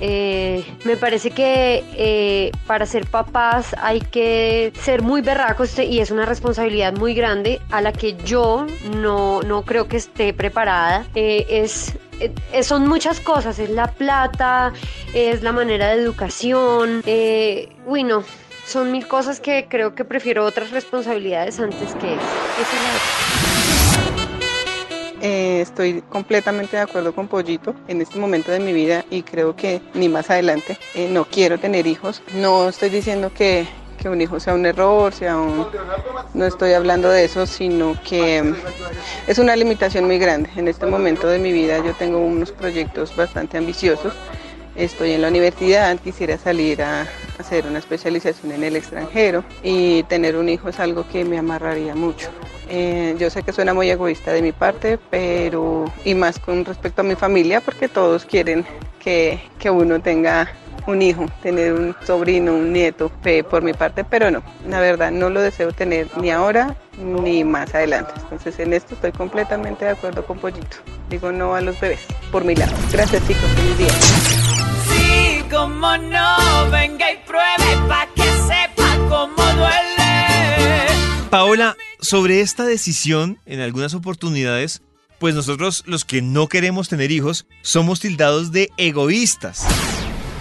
Eh, 0.00 0.64
me 0.84 0.96
parece 0.96 1.30
que 1.30 1.84
eh, 1.94 2.50
para 2.66 2.84
ser 2.84 3.06
papás 3.06 3.76
hay 3.80 4.00
que 4.00 4.72
ser 4.80 5.02
muy 5.02 5.20
berracos 5.20 5.78
y 5.78 6.00
es 6.00 6.10
una 6.10 6.26
responsabilidad 6.26 6.94
muy 6.94 7.14
grande 7.14 7.60
a 7.70 7.80
la 7.80 7.92
que 7.92 8.16
yo 8.24 8.66
no, 8.96 9.42
no 9.42 9.62
creo 9.62 9.86
que 9.86 9.98
esté 9.98 10.32
preparada. 10.32 11.06
Eh, 11.14 11.46
es 11.48 11.96
son 12.62 12.88
muchas 12.88 13.20
cosas, 13.20 13.58
es 13.58 13.68
la 13.68 13.88
plata, 13.88 14.72
es 15.12 15.42
la 15.42 15.52
manera 15.52 15.88
de 15.88 16.02
educación, 16.02 17.02
uy 17.84 18.04
no, 18.04 18.24
son 18.64 18.90
mil 18.90 19.06
cosas 19.06 19.38
que 19.38 19.66
creo 19.68 19.94
que 19.94 20.06
prefiero 20.06 20.46
otras 20.46 20.70
responsabilidades 20.70 21.60
antes 21.60 21.94
que 21.96 22.14
esa. 22.14 23.55
Eh, 25.28 25.60
estoy 25.60 26.02
completamente 26.02 26.76
de 26.76 26.82
acuerdo 26.82 27.12
con 27.12 27.26
Pollito 27.26 27.74
en 27.88 28.00
este 28.00 28.16
momento 28.16 28.52
de 28.52 28.60
mi 28.60 28.72
vida 28.72 29.04
y 29.10 29.22
creo 29.22 29.56
que 29.56 29.82
ni 29.92 30.08
más 30.08 30.30
adelante 30.30 30.78
eh, 30.94 31.08
no 31.10 31.24
quiero 31.24 31.58
tener 31.58 31.88
hijos. 31.88 32.22
No 32.32 32.68
estoy 32.68 32.90
diciendo 32.90 33.32
que, 33.34 33.66
que 34.00 34.08
un 34.08 34.20
hijo 34.20 34.38
sea 34.38 34.54
un 34.54 34.64
error, 34.64 35.12
sea 35.12 35.36
un... 35.36 35.66
No 36.32 36.44
estoy 36.46 36.74
hablando 36.74 37.08
de 37.10 37.24
eso, 37.24 37.44
sino 37.44 37.96
que 38.08 38.40
mm, 38.40 38.54
es 39.26 39.40
una 39.40 39.56
limitación 39.56 40.04
muy 40.04 40.18
grande. 40.18 40.48
En 40.54 40.68
este 40.68 40.86
momento 40.86 41.26
de 41.26 41.40
mi 41.40 41.50
vida 41.50 41.84
yo 41.84 41.92
tengo 41.94 42.18
unos 42.18 42.52
proyectos 42.52 43.16
bastante 43.16 43.58
ambiciosos. 43.58 44.12
Estoy 44.76 45.12
en 45.12 45.22
la 45.22 45.28
universidad, 45.28 45.98
quisiera 45.98 46.36
salir 46.36 46.82
a 46.82 47.06
hacer 47.38 47.66
una 47.66 47.78
especialización 47.78 48.52
en 48.52 48.62
el 48.62 48.76
extranjero 48.76 49.42
y 49.62 50.02
tener 50.04 50.36
un 50.36 50.48
hijo 50.48 50.68
es 50.68 50.78
algo 50.80 51.06
que 51.08 51.24
me 51.24 51.38
amarraría 51.38 51.94
mucho. 51.94 52.28
Eh, 52.68 53.14
yo 53.18 53.30
sé 53.30 53.42
que 53.42 53.52
suena 53.52 53.72
muy 53.72 53.88
egoísta 53.90 54.32
de 54.32 54.42
mi 54.42 54.52
parte, 54.52 54.98
pero 55.10 55.84
y 56.04 56.14
más 56.14 56.38
con 56.38 56.64
respecto 56.64 57.00
a 57.00 57.04
mi 57.04 57.14
familia, 57.14 57.60
porque 57.60 57.88
todos 57.88 58.26
quieren 58.26 58.66
que, 58.98 59.40
que 59.58 59.70
uno 59.70 60.00
tenga 60.00 60.50
un 60.86 61.02
hijo, 61.02 61.26
tener 61.42 61.72
un 61.72 61.94
sobrino, 62.04 62.54
un 62.54 62.72
nieto, 62.72 63.10
eh, 63.24 63.42
por 63.42 63.62
mi 63.62 63.72
parte, 63.72 64.04
pero 64.04 64.30
no, 64.30 64.42
la 64.68 64.80
verdad 64.80 65.10
no 65.10 65.30
lo 65.30 65.40
deseo 65.40 65.72
tener 65.72 66.08
ni 66.20 66.30
ahora 66.30 66.76
ni 66.98 67.44
más 67.44 67.74
adelante. 67.74 68.12
Entonces 68.16 68.58
en 68.58 68.72
esto 68.72 68.94
estoy 68.94 69.12
completamente 69.12 69.84
de 69.84 69.92
acuerdo 69.92 70.24
con 70.24 70.38
Pollito. 70.38 70.76
Digo 71.08 71.32
no 71.32 71.54
a 71.54 71.60
los 71.60 71.78
bebés, 71.80 72.00
por 72.30 72.44
mi 72.44 72.54
lado. 72.54 72.72
Gracias 72.92 73.26
chicos, 73.26 73.48
feliz 73.56 73.78
día 73.78 74.55
como 75.50 75.96
no, 75.96 76.70
venga 76.70 77.12
y 77.12 77.16
pruebe 77.26 77.88
para 77.88 78.08
que 78.14 78.22
sepa 78.22 78.96
cómo 79.08 79.42
duele. 79.54 80.86
Paola, 81.30 81.76
sobre 82.00 82.40
esta 82.40 82.64
decisión, 82.64 83.38
en 83.46 83.60
algunas 83.60 83.94
oportunidades, 83.94 84.82
pues 85.18 85.34
nosotros 85.34 85.82
los 85.86 86.04
que 86.04 86.22
no 86.22 86.46
queremos 86.48 86.88
tener 86.88 87.10
hijos 87.10 87.46
somos 87.62 88.00
tildados 88.00 88.52
de 88.52 88.70
egoístas. 88.76 89.66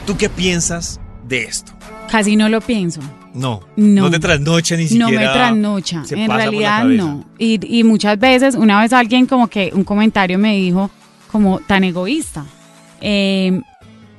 ¿Tú 0.06 0.18
qué 0.18 0.30
piensas 0.30 1.00
de 1.28 1.44
esto? 1.44 1.72
Casi 2.10 2.36
no 2.36 2.50
lo 2.50 2.62
pienso. 2.62 3.02
No, 3.34 3.62
no, 3.76 4.04
no 4.04 4.12
te 4.12 4.20
trasnocha 4.20 4.78
ni 4.78 4.88
siquiera. 4.88 5.12
No 5.12 5.18
me 5.18 5.26
trasnocha, 5.26 6.04
en 6.10 6.30
realidad 6.30 6.86
no. 6.86 7.26
Y, 7.38 7.60
y 7.80 7.84
muchas 7.84 8.18
veces, 8.18 8.56
una 8.56 8.82
vez 8.82 8.94
alguien 8.94 9.26
como 9.26 9.48
que 9.48 9.72
un 9.74 9.84
comentario 9.84 10.38
me 10.40 10.56
dijo 10.56 10.90
como 11.32 11.60
tan 11.60 11.84
egoísta. 11.84 12.46
Eh, 13.02 13.62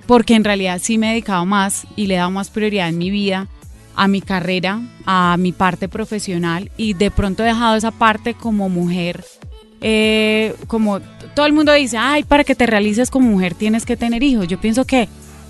porque 0.07 0.35
en 0.35 0.45
realidad 0.45 0.81
sí 0.83 0.99
me 0.99 1.09
he 1.09 1.11
dedicado 1.11 1.45
más 1.47 1.87
y 1.97 2.07
le 2.07 2.15
he 2.15 2.19
dado 2.19 2.31
más 2.31 2.51
prioridad 2.51 2.89
en 2.89 2.99
mi 2.99 3.11
vida 3.11 3.49
a 3.97 4.09
mi 4.09 4.21
carrera, 4.21 4.81
a 5.07 5.37
mi 5.39 5.53
parte 5.53 5.89
profesional 5.89 6.71
y 6.77 6.93
de 6.93 7.11
pronto 7.11 7.43
he 7.43 7.47
dejado 7.47 7.77
esa 7.77 7.91
parte 7.91 8.35
como 8.35 8.69
mujer. 8.69 9.25
eh, 9.81 10.55
como 10.69 11.01
todo 11.35 11.47
el 11.47 11.53
mundo 11.53 11.73
dice, 11.73 11.99
ay, 11.99 12.25
para 12.25 12.45
que 12.45 12.55
te 12.55 12.67
realices 12.67 13.11
como 13.11 13.29
mujer 13.29 13.55
tienes 13.55 13.85
que 13.85 13.97
tener 13.97 14.23
hijos. 14.23 14.49
Yo 14.49 14.59
pienso 14.59 14.87
que, 14.87 15.09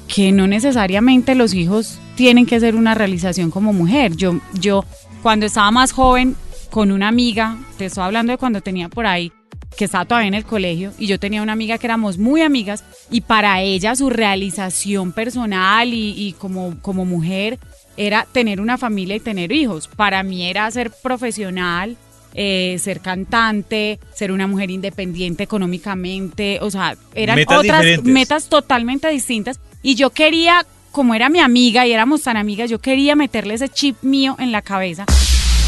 que 0.09 0.33
no 0.33 0.47
necesariamente 0.49 1.35
los 1.35 1.55
hijos 1.55 1.99
tienen 2.17 2.45
que 2.45 2.59
ser 2.59 2.75
una 2.75 2.95
realización 2.95 3.51
como 3.51 3.73
mujer. 3.73 4.17
Yo, 4.17 4.41
yo 4.55 4.85
cuando 5.23 5.47
estaba 5.47 5.71
más 5.71 5.93
joven 5.93 6.37
con 6.71 6.91
una 6.91 7.09
amiga, 7.09 7.57
te 7.79 7.87
estoy 7.87 8.05
hablando 8.05 8.33
de 8.33 8.39
cuando 8.39 8.61
tenía 8.61 8.89
por 8.89 9.07
ahí, 9.07 9.33
que 9.77 9.85
estaba 9.85 10.05
todavía 10.05 10.29
en 10.29 10.35
el 10.35 10.45
colegio, 10.45 10.93
y 10.99 11.07
yo 11.07 11.19
tenía 11.19 11.43
una 11.43 11.53
amiga 11.53 11.79
que 11.79 11.87
éramos 11.87 12.19
muy 12.19 12.43
amigas, 12.43 12.85
y 13.11 13.21
para 13.21 13.61
ella 13.63 13.95
su 13.95 14.11
realización 14.11 15.13
personal 15.13 15.93
y, 15.93 16.15
y 16.17 16.33
como, 16.33 16.77
como 16.81 17.05
mujer 17.05 17.59
era 17.97 18.27
tener 18.31 18.61
una 18.61 18.79
familia 18.79 19.17
y 19.17 19.21
tener 19.21 19.53
hijos. 19.53 19.89
Para 19.89 20.23
mí 20.23 20.47
era 20.47 20.71
ser 20.71 20.91
profesional, 20.91 21.97
eh, 22.35 22.77
ser 22.79 23.01
cantante, 23.01 23.99
ser 24.15 24.31
una 24.33 24.47
mujer 24.47 24.71
independiente 24.71 25.43
económicamente, 25.43 26.59
o 26.61 26.71
sea, 26.71 26.97
eran 27.15 27.37
Metas 27.37 27.59
otras 27.59 27.81
diferentes. 27.81 28.13
metas 28.13 28.49
totalmente 28.49 29.09
distintas. 29.09 29.59
Y 29.83 29.95
yo 29.95 30.11
quería, 30.11 30.67
como 30.93 31.15
era 31.15 31.31
mi 31.31 31.41
amiga 31.41 31.87
y 31.87 31.93
éramos 31.93 32.23
tan 32.23 32.37
amigas, 32.37 32.69
yo 32.69 32.79
quería 32.79 33.17
meterle 33.17 33.55
ese 33.55 33.69
chip 33.69 33.97
mío 34.03 34.37
en 34.39 34.53
la 34.53 34.61
cabeza. 34.61 35.07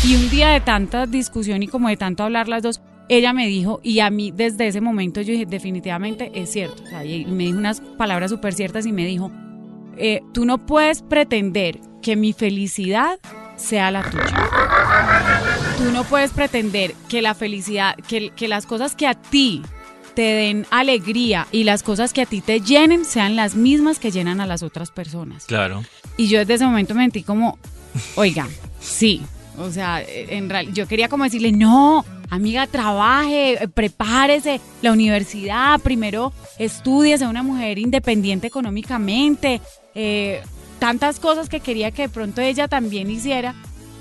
Y 0.04 0.14
un 0.16 0.28
día 0.28 0.50
de 0.50 0.60
tanta 0.60 1.06
discusión 1.06 1.62
y 1.62 1.68
como 1.68 1.88
de 1.88 1.96
tanto 1.96 2.22
hablar 2.22 2.48
las 2.48 2.62
dos, 2.62 2.80
ella 3.08 3.32
me 3.32 3.46
dijo, 3.46 3.80
y 3.82 4.00
a 4.00 4.10
mí 4.10 4.32
desde 4.34 4.66
ese 4.66 4.80
momento 4.80 5.20
yo 5.20 5.32
dije, 5.32 5.46
definitivamente 5.46 6.30
es 6.34 6.50
cierto. 6.50 6.82
O 6.82 6.86
sea, 6.86 7.04
y 7.04 7.24
me 7.26 7.44
dijo 7.44 7.58
unas 7.58 7.80
palabras 7.80 8.30
súper 8.30 8.54
ciertas 8.54 8.86
y 8.86 8.92
me 8.92 9.04
dijo, 9.06 9.30
eh, 9.96 10.22
tú 10.32 10.44
no 10.44 10.58
puedes 10.58 11.02
pretender 11.02 11.80
que 12.02 12.16
mi 12.16 12.32
felicidad 12.32 13.18
sea 13.56 13.90
la 13.90 14.02
tuya. 14.02 14.48
Tú 15.78 15.90
no 15.92 16.04
puedes 16.04 16.30
pretender 16.30 16.94
que 17.08 17.22
la 17.22 17.34
felicidad, 17.34 17.96
que, 17.96 18.30
que 18.30 18.48
las 18.48 18.66
cosas 18.66 18.94
que 18.94 19.06
a 19.06 19.14
ti 19.14 19.62
te 20.14 20.22
den 20.22 20.66
alegría 20.70 21.46
y 21.52 21.64
las 21.64 21.82
cosas 21.82 22.12
que 22.12 22.22
a 22.22 22.26
ti 22.26 22.40
te 22.40 22.60
llenen 22.60 23.04
sean 23.04 23.36
las 23.36 23.54
mismas 23.54 23.98
que 23.98 24.10
llenan 24.10 24.40
a 24.40 24.46
las 24.46 24.62
otras 24.62 24.90
personas. 24.90 25.46
Claro. 25.46 25.84
Y 26.16 26.26
yo 26.28 26.40
desde 26.40 26.54
ese 26.54 26.64
momento 26.64 26.94
me 26.94 27.02
sentí 27.02 27.22
como, 27.22 27.58
oiga, 28.16 28.48
sí. 28.80 29.22
O 29.58 29.70
sea, 29.70 30.02
en 30.06 30.48
real, 30.50 30.72
yo 30.72 30.86
quería 30.86 31.08
como 31.08 31.24
decirle, 31.24 31.52
no, 31.52 32.04
amiga, 32.30 32.66
trabaje, 32.66 33.62
eh, 33.62 33.68
prepárese, 33.68 34.60
la 34.82 34.92
universidad, 34.92 35.80
primero 35.80 36.32
estudie, 36.58 37.18
sea 37.18 37.28
una 37.28 37.42
mujer 37.42 37.78
independiente 37.78 38.46
económicamente, 38.46 39.60
eh, 39.94 40.42
tantas 40.78 41.20
cosas 41.20 41.48
que 41.48 41.60
quería 41.60 41.90
que 41.90 42.02
de 42.02 42.08
pronto 42.08 42.40
ella 42.40 42.68
también 42.68 43.10
hiciera. 43.10 43.54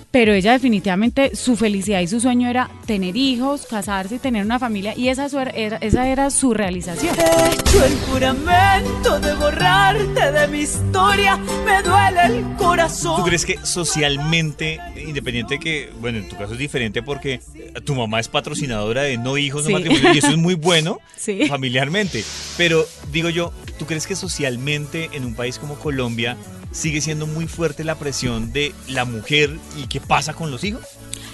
Pero 0.10 0.34
ella 0.34 0.54
definitivamente 0.54 1.36
su 1.36 1.56
felicidad 1.58 2.00
y 2.00 2.08
su 2.08 2.20
sueño 2.20 2.50
era 2.50 2.70
tener 2.86 3.16
hijos, 3.18 3.68
casarse 3.70 4.16
y 4.16 4.20
tener 4.20 4.46
una 4.46 4.58
familia 4.58 4.94
y 4.98 5.10
esa, 5.10 5.28
su- 5.30 5.38
era, 5.38 5.78
esa 5.78 6.08
era 6.08 6.30
su 6.30 6.54
realización. 6.54 7.14
He 7.20 7.54
hecho 7.54 7.84
el 7.86 7.94
juramento 8.10 9.20
de 9.20 9.34
borrarte 9.36 10.32
de 10.32 10.48
mi 10.48 10.60
historia, 10.60 11.38
me 11.38 11.84
duele 11.84 12.26
el 12.38 12.56
corazón. 12.56 13.18
¿Tú 13.18 13.24
crees 13.24 13.46
que 13.46 13.58
socialmente, 13.64 14.80
independiente 15.06 15.56
de 15.56 15.60
que, 15.60 15.90
bueno, 16.00 16.20
en 16.20 16.30
tu 16.30 16.38
caso 16.38 16.54
es 16.54 16.60
diferente 16.60 17.04
porque 17.04 17.42
tu 17.84 17.94
mamá 17.94 18.20
es 18.20 18.30
patrocinadora 18.30 19.02
de 19.04 19.18
no 19.18 19.38
hijos, 19.38 19.66
Sí. 19.66 19.74
no 19.74 19.80
matrimonio, 19.80 20.14
y 20.14 20.18
eso 20.20 20.30
es 20.30 20.38
muy 20.38 20.56
bueno 20.56 21.00
Sí. 21.18 21.48
familiarmente? 21.48 22.24
Pero 22.58 22.86
digo 23.12 23.30
yo, 23.30 23.52
¿tú 23.78 23.86
crees 23.86 24.08
que 24.08 24.16
socialmente 24.16 25.10
en 25.14 25.26
un 25.26 25.36
país 25.36 25.60
como 25.60 25.76
Colombia 25.76 26.38
sigue 26.72 27.02
siendo 27.02 27.28
muy 27.28 27.48
fuerte 27.48 27.84
la 27.84 27.96
presión 27.96 28.52
de 28.54 28.74
la 28.90 29.06
mujer 29.06 29.58
y 29.78 29.88
qué 29.88 30.00
pasa 30.02 30.34
con 30.34 30.52
los 30.52 30.64
hijos? 30.64 30.82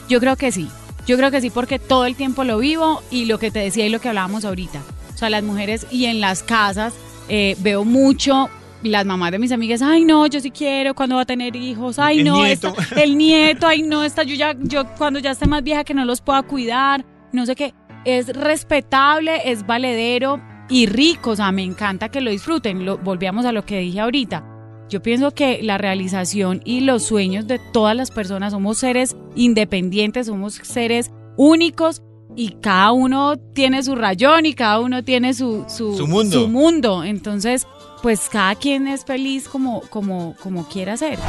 Yo 0.09 0.19
creo 0.19 0.35
que 0.35 0.51
sí. 0.51 0.67
Yo 1.05 1.17
creo 1.17 1.31
que 1.31 1.41
sí 1.41 1.49
porque 1.49 1.79
todo 1.79 2.05
el 2.05 2.15
tiempo 2.15 2.43
lo 2.43 2.59
vivo 2.59 3.01
y 3.11 3.25
lo 3.25 3.37
que 3.39 3.51
te 3.51 3.59
decía 3.59 3.85
y 3.85 3.89
lo 3.89 3.99
que 3.99 4.07
hablábamos 4.09 4.45
ahorita. 4.45 4.81
O 5.13 5.17
sea, 5.17 5.29
las 5.29 5.43
mujeres 5.43 5.85
y 5.91 6.05
en 6.05 6.21
las 6.21 6.43
casas 6.43 6.93
eh, 7.29 7.55
veo 7.59 7.83
mucho 7.85 8.49
las 8.83 9.05
mamás 9.05 9.31
de 9.31 9.39
mis 9.39 9.51
amigas, 9.53 9.81
ay 9.81 10.03
no, 10.03 10.27
yo 10.27 10.41
sí 10.41 10.51
quiero, 10.51 10.93
cuando 10.93 11.15
va 11.15 11.21
a 11.21 11.25
tener 11.25 11.55
hijos? 11.55 11.99
Ay 11.99 12.19
El 12.19 12.25
no, 12.25 12.43
nieto. 12.43 12.73
esta- 12.77 13.01
el 13.01 13.17
nieto, 13.17 13.65
ay 13.67 13.81
no, 13.81 14.03
esta, 14.03 14.23
yo 14.23 14.35
ya, 14.35 14.55
yo 14.59 14.85
cuando 14.97 15.19
ya 15.19 15.31
esté 15.31 15.45
más 15.47 15.63
vieja 15.63 15.85
que 15.85 15.93
no 15.93 16.03
los 16.03 16.19
pueda 16.19 16.41
cuidar, 16.43 17.05
no 17.31 17.45
sé 17.45 17.55
qué. 17.55 17.73
Es 18.03 18.27
respetable, 18.27 19.49
es 19.51 19.65
valedero 19.65 20.41
y 20.69 20.85
rico, 20.87 21.31
o 21.31 21.35
sea, 21.37 21.51
me 21.53 21.63
encanta 21.63 22.09
que 22.09 22.19
lo 22.21 22.31
disfruten. 22.31 22.85
Lo, 22.85 22.97
volvíamos 22.97 23.45
a 23.45 23.51
lo 23.53 23.65
que 23.65 23.79
dije 23.79 23.99
ahorita. 24.01 24.43
Yo 24.89 25.01
pienso 25.01 25.31
que 25.31 25.61
la 25.63 25.77
realización 25.77 26.61
y 26.65 26.81
los 26.81 27.03
sueños 27.03 27.47
de 27.47 27.59
todas 27.59 27.95
las 27.95 28.11
personas 28.11 28.53
somos 28.53 28.77
seres 28.77 29.15
independientes, 29.35 30.27
somos 30.27 30.55
seres 30.63 31.11
únicos 31.35 32.01
y 32.35 32.49
cada 32.61 32.91
uno 32.91 33.37
tiene 33.37 33.83
su 33.83 33.95
rayón 33.95 34.45
y 34.45 34.53
cada 34.53 34.79
uno 34.79 35.03
tiene 35.03 35.33
su, 35.33 35.65
su, 35.67 35.95
Su 35.97 36.07
mundo. 36.07 36.41
su 36.41 36.47
mundo. 36.47 37.03
Entonces, 37.03 37.67
pues 38.01 38.21
cada 38.29 38.55
quien 38.55 38.87
es 38.87 39.05
feliz 39.05 39.47
como, 39.47 39.81
como, 39.89 40.35
como 40.41 40.67
quiera 40.67 40.97
ser. 40.97 41.19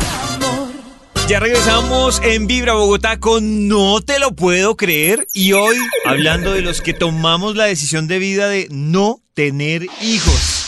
Ya 1.29 1.41
regresamos 1.41 2.21
en 2.23 2.47
Vibra 2.47 2.75
Bogotá 2.75 3.19
con 3.19 3.67
No 3.67 4.03
te 4.03 4.19
lo 4.19 4.35
puedo 4.35 4.77
creer 4.77 5.27
y 5.33 5.53
hoy 5.53 5.77
hablando 6.05 6.53
de 6.53 6.61
los 6.61 6.83
que 6.83 6.93
tomamos 6.93 7.57
la 7.57 7.65
decisión 7.65 8.09
de 8.09 8.19
vida 8.19 8.49
de 8.49 8.69
no 8.71 9.21
tener 9.33 9.87
hijos. 10.03 10.64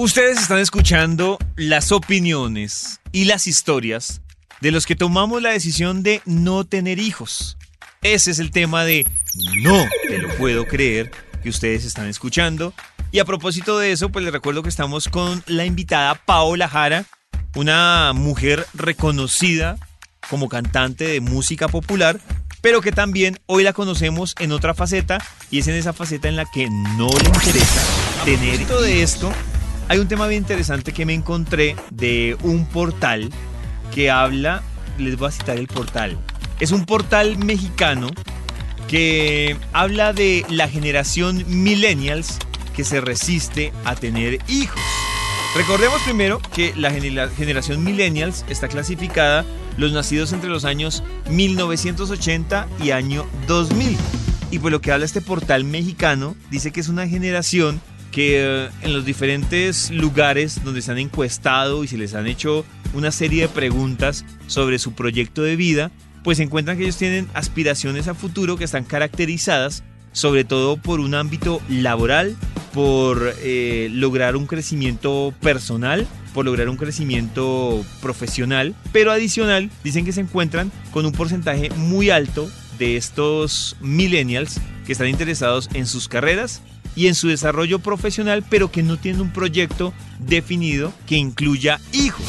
Ustedes 0.00 0.40
están 0.40 0.60
escuchando 0.60 1.36
las 1.56 1.92
opiniones 1.92 3.00
y 3.12 3.26
las 3.26 3.46
historias 3.46 4.22
de 4.62 4.70
los 4.70 4.86
que 4.86 4.96
tomamos 4.96 5.42
la 5.42 5.50
decisión 5.50 6.02
de 6.02 6.22
no 6.24 6.64
tener 6.64 6.98
hijos. 6.98 7.58
Ese 8.00 8.30
es 8.30 8.38
el 8.38 8.50
tema 8.50 8.86
de 8.86 9.06
No 9.62 9.84
te 10.08 10.16
lo 10.16 10.34
puedo 10.38 10.66
creer 10.66 11.10
que 11.42 11.50
ustedes 11.50 11.84
están 11.84 12.06
escuchando. 12.06 12.72
Y 13.12 13.18
a 13.18 13.26
propósito 13.26 13.78
de 13.78 13.92
eso, 13.92 14.08
pues 14.08 14.24
les 14.24 14.32
recuerdo 14.32 14.62
que 14.62 14.70
estamos 14.70 15.06
con 15.06 15.44
la 15.46 15.66
invitada 15.66 16.14
Paola 16.14 16.66
Jara, 16.66 17.04
una 17.54 18.12
mujer 18.14 18.66
reconocida 18.72 19.76
como 20.30 20.48
cantante 20.48 21.04
de 21.04 21.20
música 21.20 21.68
popular, 21.68 22.18
pero 22.62 22.80
que 22.80 22.90
también 22.90 23.38
hoy 23.44 23.64
la 23.64 23.74
conocemos 23.74 24.34
en 24.38 24.52
otra 24.52 24.72
faceta 24.72 25.22
y 25.50 25.58
es 25.58 25.68
en 25.68 25.74
esa 25.74 25.92
faceta 25.92 26.26
en 26.26 26.36
la 26.36 26.46
que 26.46 26.70
no 26.70 27.08
le 27.08 27.28
interesa 27.28 27.82
tener 28.24 28.66
todo 28.66 28.80
de 28.80 29.02
esto. 29.02 29.30
Hay 29.90 29.98
un 29.98 30.06
tema 30.06 30.28
bien 30.28 30.42
interesante 30.42 30.92
que 30.92 31.04
me 31.04 31.14
encontré 31.14 31.74
de 31.90 32.36
un 32.44 32.64
portal 32.64 33.28
que 33.92 34.08
habla, 34.08 34.62
les 34.98 35.16
voy 35.16 35.26
a 35.26 35.32
citar 35.32 35.58
el 35.58 35.66
portal. 35.66 36.16
Es 36.60 36.70
un 36.70 36.84
portal 36.86 37.36
mexicano 37.38 38.06
que 38.86 39.56
habla 39.72 40.12
de 40.12 40.46
la 40.48 40.68
generación 40.68 41.42
millennials 41.48 42.38
que 42.72 42.84
se 42.84 43.00
resiste 43.00 43.72
a 43.84 43.96
tener 43.96 44.38
hijos. 44.46 44.80
Recordemos 45.56 46.00
primero 46.02 46.40
que 46.54 46.72
la 46.76 46.92
genera- 46.92 47.28
generación 47.28 47.82
millennials 47.82 48.44
está 48.48 48.68
clasificada 48.68 49.44
los 49.76 49.90
nacidos 49.90 50.32
entre 50.32 50.50
los 50.50 50.64
años 50.64 51.02
1980 51.30 52.68
y 52.80 52.92
año 52.92 53.26
2000. 53.48 53.96
Y 54.52 54.60
por 54.60 54.70
lo 54.70 54.80
que 54.80 54.92
habla 54.92 55.04
este 55.04 55.20
portal 55.20 55.64
mexicano, 55.64 56.36
dice 56.48 56.70
que 56.70 56.78
es 56.78 56.86
una 56.88 57.08
generación 57.08 57.80
que 58.10 58.42
eh, 58.42 58.68
en 58.82 58.92
los 58.92 59.04
diferentes 59.04 59.90
lugares 59.90 60.62
donde 60.64 60.82
se 60.82 60.92
han 60.92 60.98
encuestado 60.98 61.84
y 61.84 61.88
se 61.88 61.98
les 61.98 62.14
han 62.14 62.26
hecho 62.26 62.64
una 62.92 63.10
serie 63.10 63.42
de 63.42 63.48
preguntas 63.48 64.24
sobre 64.46 64.78
su 64.78 64.92
proyecto 64.92 65.42
de 65.42 65.56
vida, 65.56 65.90
pues 66.24 66.40
encuentran 66.40 66.76
que 66.76 66.84
ellos 66.84 66.96
tienen 66.96 67.28
aspiraciones 67.34 68.08
a 68.08 68.14
futuro 68.14 68.56
que 68.56 68.64
están 68.64 68.84
caracterizadas 68.84 69.82
sobre 70.12 70.44
todo 70.44 70.76
por 70.76 71.00
un 71.00 71.14
ámbito 71.14 71.60
laboral, 71.68 72.36
por 72.72 73.34
eh, 73.42 73.88
lograr 73.92 74.36
un 74.36 74.46
crecimiento 74.46 75.34
personal, 75.40 76.06
por 76.34 76.44
lograr 76.44 76.68
un 76.68 76.76
crecimiento 76.76 77.84
profesional, 78.00 78.74
pero 78.92 79.12
adicional 79.12 79.70
dicen 79.82 80.04
que 80.04 80.12
se 80.12 80.20
encuentran 80.20 80.70
con 80.92 81.06
un 81.06 81.12
porcentaje 81.12 81.70
muy 81.76 82.10
alto 82.10 82.50
de 82.78 82.96
estos 82.96 83.76
millennials 83.80 84.60
que 84.86 84.92
están 84.92 85.08
interesados 85.08 85.68
en 85.74 85.86
sus 85.86 86.08
carreras 86.08 86.62
y 86.96 87.06
en 87.06 87.14
su 87.14 87.28
desarrollo 87.28 87.78
profesional, 87.78 88.44
pero 88.48 88.70
que 88.70 88.82
no 88.82 88.96
tienen 88.96 89.20
un 89.20 89.32
proyecto 89.32 89.92
definido 90.18 90.92
que 91.06 91.16
incluya 91.16 91.80
hijos. 91.92 92.24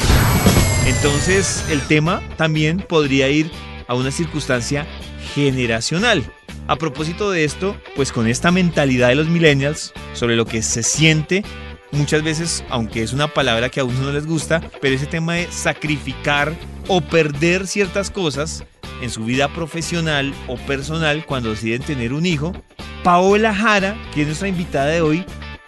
Entonces 0.86 1.64
el 1.70 1.80
tema 1.82 2.22
también 2.36 2.78
podría 2.78 3.28
ir 3.28 3.50
a 3.86 3.94
una 3.94 4.10
circunstancia 4.10 4.86
generacional. 5.34 6.24
A 6.68 6.76
propósito 6.76 7.30
de 7.30 7.44
esto, 7.44 7.76
pues 7.96 8.12
con 8.12 8.26
esta 8.26 8.50
mentalidad 8.50 9.08
de 9.08 9.16
los 9.16 9.28
millennials 9.28 9.92
sobre 10.12 10.36
lo 10.36 10.46
que 10.46 10.62
se 10.62 10.82
siente, 10.82 11.44
muchas 11.90 12.22
veces, 12.22 12.64
aunque 12.68 13.02
es 13.02 13.12
una 13.12 13.28
palabra 13.28 13.68
que 13.68 13.80
a 13.80 13.84
uno 13.84 14.00
no 14.00 14.12
les 14.12 14.26
gusta, 14.26 14.62
pero 14.80 14.94
ese 14.94 15.06
tema 15.06 15.34
de 15.34 15.50
sacrificar 15.50 16.54
o 16.88 17.00
perder 17.00 17.66
ciertas 17.66 18.10
cosas 18.10 18.64
en 19.02 19.10
su 19.10 19.24
vida 19.24 19.48
profesional 19.48 20.32
o 20.46 20.56
personal 20.56 21.26
cuando 21.26 21.50
deciden 21.50 21.82
tener 21.82 22.12
un 22.12 22.26
hijo, 22.26 22.52
Paola 23.02 23.54
Jara, 23.54 23.96
que 24.14 24.22
es 24.22 24.26
nuestra 24.26 24.48
invitada 24.48 24.86
de 24.86 25.00
hoy, 25.00 25.24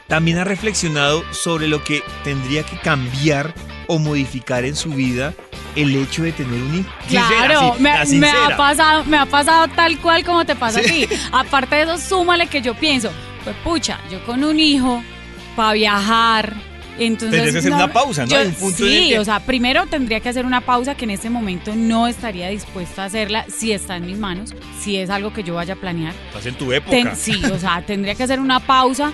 también 0.06 0.38
ha 0.38 0.44
reflexionado 0.44 1.24
sobre 1.32 1.66
lo 1.66 1.82
que 1.82 2.02
tendría 2.22 2.62
que 2.62 2.78
cambiar 2.78 3.54
o 3.86 3.98
modificar 3.98 4.64
en 4.64 4.76
su 4.76 4.90
vida 4.90 5.34
el 5.74 5.96
hecho 5.96 6.22
de 6.22 6.32
tener 6.32 6.62
un 6.62 6.78
hijo. 6.78 6.90
Claro, 7.08 7.74
me, 7.80 7.90
ha 7.90 8.56
pasado, 8.56 9.04
me 9.04 9.16
ha 9.16 9.26
pasado 9.26 9.66
tal 9.74 9.98
cual 9.98 10.24
como 10.24 10.44
te 10.44 10.54
pasa 10.54 10.78
a 10.78 10.82
ti. 10.82 11.08
Aparte 11.32 11.76
de 11.76 11.82
eso, 11.82 11.98
súmale 11.98 12.46
que 12.46 12.62
yo 12.62 12.74
pienso, 12.74 13.10
pues 13.42 13.56
pucha, 13.64 13.98
yo 14.10 14.24
con 14.24 14.44
un 14.44 14.60
hijo, 14.60 15.02
para 15.56 15.72
viajar, 15.72 16.54
entonces, 16.98 17.30
Tendrías 17.30 17.52
que 17.52 17.58
hacer 17.58 17.72
una 17.72 17.92
pausa, 17.92 18.26
¿no? 18.26 18.70
sí, 18.72 19.16
o 19.16 19.24
sea, 19.24 19.40
primero 19.40 19.86
tendría 19.86 20.20
que 20.20 20.28
hacer 20.28 20.46
una 20.46 20.60
pausa 20.60 20.94
que 20.94 21.04
en 21.04 21.10
este 21.10 21.30
momento 21.30 21.74
no 21.74 22.06
estaría 22.06 22.48
dispuesta 22.48 23.02
a 23.02 23.06
hacerla 23.06 23.46
si 23.48 23.72
está 23.72 23.96
en 23.96 24.06
mis 24.06 24.18
manos, 24.18 24.54
si 24.80 24.96
es 24.96 25.10
algo 25.10 25.32
que 25.32 25.42
yo 25.42 25.54
vaya 25.54 25.74
a 25.74 25.76
planear. 25.76 26.14
Estás 26.28 26.46
en 26.46 26.54
tu 26.54 26.72
época. 26.72 27.14
sí, 27.16 27.42
o 27.44 27.58
sea, 27.58 27.82
tendría 27.84 28.14
que 28.14 28.22
hacer 28.22 28.40
una 28.40 28.60
pausa. 28.60 29.12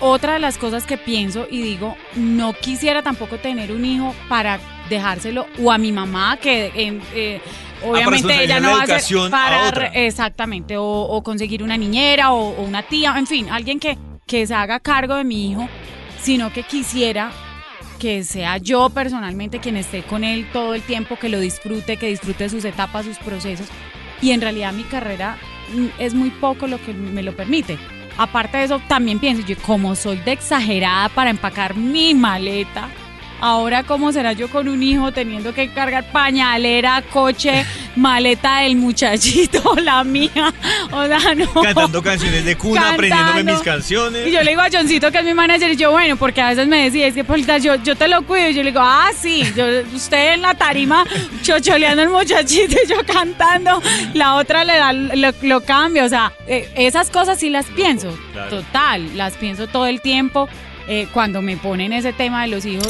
otra 0.00 0.34
de 0.34 0.38
las 0.38 0.58
cosas 0.58 0.84
que 0.84 0.96
pienso 0.96 1.46
y 1.50 1.62
digo, 1.62 1.96
no 2.14 2.52
quisiera 2.52 3.02
tampoco 3.02 3.38
tener 3.38 3.72
un 3.72 3.84
hijo 3.84 4.14
para 4.28 4.60
dejárselo 4.88 5.46
o 5.60 5.72
a 5.72 5.78
mi 5.78 5.92
mamá 5.92 6.38
que 6.40 6.72
eh, 6.74 7.40
ah, 7.82 7.86
obviamente 7.86 8.44
ella 8.44 8.60
no 8.60 8.70
va 8.70 8.82
a 8.82 9.00
ser 9.00 9.30
para 9.30 9.88
exactamente 9.88 10.76
o, 10.78 11.20
conseguir 11.22 11.62
una 11.62 11.76
niñera 11.76 12.32
o, 12.32 12.50
o, 12.56 12.62
una 12.62 12.82
tía 12.84 13.14
en 13.18 13.26
fin 13.26 13.50
alguien 13.50 13.78
que, 13.78 13.98
que 14.26 14.46
se 14.46 14.54
haga 14.54 14.80
cargo 14.80 15.16
de 15.16 15.24
mi 15.24 15.50
hijo 15.50 15.68
sino 16.28 16.52
que 16.52 16.62
quisiera 16.62 17.30
que 17.98 18.22
sea 18.22 18.58
yo 18.58 18.90
personalmente 18.90 19.60
quien 19.60 19.78
esté 19.78 20.02
con 20.02 20.24
él 20.24 20.46
todo 20.52 20.74
el 20.74 20.82
tiempo, 20.82 21.18
que 21.18 21.30
lo 21.30 21.40
disfrute, 21.40 21.96
que 21.96 22.08
disfrute 22.08 22.50
sus 22.50 22.66
etapas, 22.66 23.06
sus 23.06 23.16
procesos. 23.16 23.66
Y 24.20 24.32
en 24.32 24.42
realidad 24.42 24.74
mi 24.74 24.82
carrera 24.82 25.38
mm, 25.74 25.86
es 25.98 26.12
muy 26.12 26.28
poco 26.28 26.66
lo 26.66 26.84
que 26.84 26.92
me 26.92 27.22
lo 27.22 27.34
permite. 27.34 27.78
Aparte 28.18 28.58
de 28.58 28.64
eso, 28.64 28.78
también 28.88 29.20
pienso, 29.20 29.42
yo 29.46 29.56
como 29.62 29.94
soy 29.94 30.18
de 30.18 30.32
exagerada 30.32 31.08
para 31.08 31.30
empacar 31.30 31.74
mi 31.74 32.12
maleta, 32.12 32.90
Ahora, 33.40 33.84
¿cómo 33.84 34.10
será 34.10 34.32
yo 34.32 34.50
con 34.50 34.66
un 34.66 34.82
hijo 34.82 35.12
teniendo 35.12 35.54
que 35.54 35.72
cargar 35.72 36.10
pañalera, 36.10 37.02
coche, 37.12 37.64
maleta 37.98 38.60
del 38.60 38.76
muchachito, 38.76 39.74
la 39.82 40.04
mía? 40.04 40.54
O 40.90 41.06
sea, 41.06 41.34
no. 41.34 41.52
Cantando 41.62 42.02
canciones 42.02 42.44
de 42.44 42.56
cuna, 42.56 42.94
aprendiéndome 42.94 43.44
mis 43.44 43.60
canciones. 43.60 44.26
Y 44.26 44.30
yo 44.30 44.42
le 44.42 44.50
digo 44.50 44.62
a 44.62 44.68
Johncito, 44.72 45.10
que 45.10 45.18
es 45.18 45.24
mi 45.24 45.34
manager, 45.34 45.70
y 45.70 45.76
yo, 45.76 45.90
bueno, 45.90 46.16
porque 46.16 46.40
a 46.40 46.48
veces 46.48 46.66
me 46.66 46.84
decía, 46.84 47.06
es 47.06 47.14
que 47.14 47.24
Polita, 47.24 47.58
yo, 47.58 47.76
yo 47.76 47.96
te 47.96 48.08
lo 48.08 48.22
cuido. 48.22 48.48
Y 48.48 48.54
yo 48.54 48.62
le 48.62 48.70
digo, 48.70 48.80
ah, 48.82 49.10
sí, 49.16 49.44
yo, 49.56 49.64
usted 49.94 50.34
en 50.34 50.42
la 50.42 50.54
tarima 50.54 51.04
chocholeando 51.42 52.02
el 52.02 52.10
muchachito 52.10 52.76
y 52.84 52.88
yo 52.88 53.04
cantando, 53.06 53.82
la 54.14 54.36
otra 54.36 54.64
le 54.64 54.76
da, 54.76 54.92
lo, 54.92 55.60
cambio. 55.62 56.04
O 56.04 56.08
sea, 56.08 56.32
eh, 56.46 56.70
esas 56.76 57.10
cosas 57.10 57.38
sí 57.38 57.50
las 57.50 57.66
pienso. 57.66 58.16
Total, 58.50 59.16
las 59.16 59.34
pienso 59.34 59.66
todo 59.66 59.86
el 59.86 60.00
tiempo. 60.00 60.48
Eh, 60.90 61.06
cuando 61.12 61.42
me 61.42 61.58
ponen 61.58 61.92
ese 61.92 62.14
tema 62.14 62.42
de 62.42 62.48
los 62.48 62.64
hijos. 62.64 62.88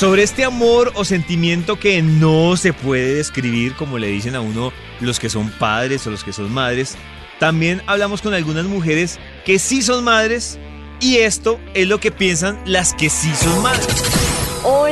Sobre 0.00 0.22
este 0.22 0.44
amor 0.44 0.92
o 0.94 1.04
sentimiento 1.04 1.78
que 1.78 2.00
no 2.00 2.56
se 2.56 2.72
puede 2.72 3.16
describir, 3.16 3.74
como 3.74 3.98
le 3.98 4.06
dicen 4.06 4.34
a 4.34 4.40
uno 4.40 4.72
los 4.98 5.20
que 5.20 5.28
son 5.28 5.50
padres 5.50 6.06
o 6.06 6.10
los 6.10 6.24
que 6.24 6.32
son 6.32 6.50
madres, 6.50 6.96
también 7.38 7.82
hablamos 7.86 8.22
con 8.22 8.32
algunas 8.32 8.64
mujeres 8.64 9.20
que 9.44 9.58
sí 9.58 9.82
son 9.82 10.02
madres 10.02 10.58
y 11.00 11.16
esto 11.18 11.60
es 11.74 11.86
lo 11.86 12.00
que 12.00 12.10
piensan 12.12 12.58
las 12.64 12.94
que 12.94 13.10
sí 13.10 13.30
son 13.34 13.62
madres. 13.62 14.19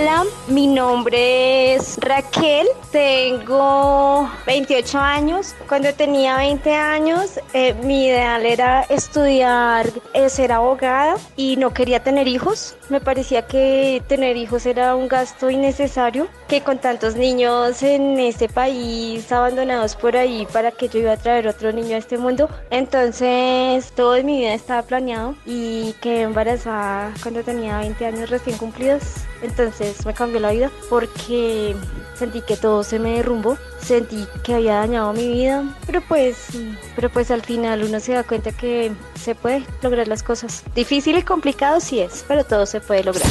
Hola, 0.00 0.24
mi 0.46 0.68
nombre 0.68 1.74
es 1.74 1.98
Raquel, 1.98 2.68
tengo 2.92 4.30
28 4.46 4.96
años. 4.96 5.56
Cuando 5.68 5.92
tenía 5.92 6.36
20 6.36 6.72
años, 6.72 7.40
eh, 7.52 7.74
mi 7.82 8.06
ideal 8.06 8.46
era 8.46 8.82
estudiar, 8.82 9.90
eh, 10.14 10.28
ser 10.28 10.52
abogada 10.52 11.16
y 11.34 11.56
no 11.56 11.74
quería 11.74 12.04
tener 12.04 12.28
hijos. 12.28 12.76
Me 12.90 13.00
parecía 13.00 13.48
que 13.48 14.00
tener 14.06 14.36
hijos 14.36 14.66
era 14.66 14.94
un 14.94 15.08
gasto 15.08 15.50
innecesario, 15.50 16.28
que 16.46 16.60
con 16.60 16.78
tantos 16.78 17.16
niños 17.16 17.82
en 17.82 18.20
este 18.20 18.48
país 18.48 19.32
abandonados 19.32 19.96
por 19.96 20.16
ahí, 20.16 20.46
para 20.52 20.70
que 20.70 20.88
yo 20.88 21.00
iba 21.00 21.12
a 21.12 21.16
traer 21.16 21.48
otro 21.48 21.72
niño 21.72 21.96
a 21.96 21.98
este 21.98 22.18
mundo. 22.18 22.48
Entonces, 22.70 23.90
todo 23.96 24.14
en 24.14 24.26
mi 24.26 24.38
vida 24.38 24.54
estaba 24.54 24.82
planeado 24.82 25.34
y 25.44 25.92
quedé 26.00 26.22
embarazada 26.22 27.12
cuando 27.20 27.42
tenía 27.42 27.78
20 27.78 28.06
años 28.06 28.30
recién 28.30 28.56
cumplidos. 28.58 29.02
Entonces 29.42 29.87
me 30.04 30.14
cambió 30.14 30.40
la 30.40 30.50
vida 30.50 30.70
porque 30.88 31.76
sentí 32.14 32.40
que 32.40 32.56
todo 32.56 32.82
se 32.82 32.98
me 32.98 33.16
derrumbó, 33.16 33.56
sentí 33.80 34.26
que 34.42 34.54
había 34.54 34.74
dañado 34.74 35.12
mi 35.12 35.28
vida, 35.28 35.64
pero 35.86 36.00
pues, 36.06 36.48
pero 36.96 37.10
pues 37.10 37.30
al 37.30 37.42
final 37.42 37.84
uno 37.84 38.00
se 38.00 38.12
da 38.12 38.24
cuenta 38.24 38.52
que 38.52 38.92
se 39.20 39.34
puede 39.34 39.64
lograr 39.82 40.08
las 40.08 40.22
cosas. 40.22 40.62
Difícil 40.74 41.18
y 41.18 41.22
complicado 41.22 41.80
sí 41.80 42.00
es, 42.00 42.24
pero 42.26 42.44
todo 42.44 42.66
se 42.66 42.80
puede 42.80 43.04
lograr. 43.04 43.28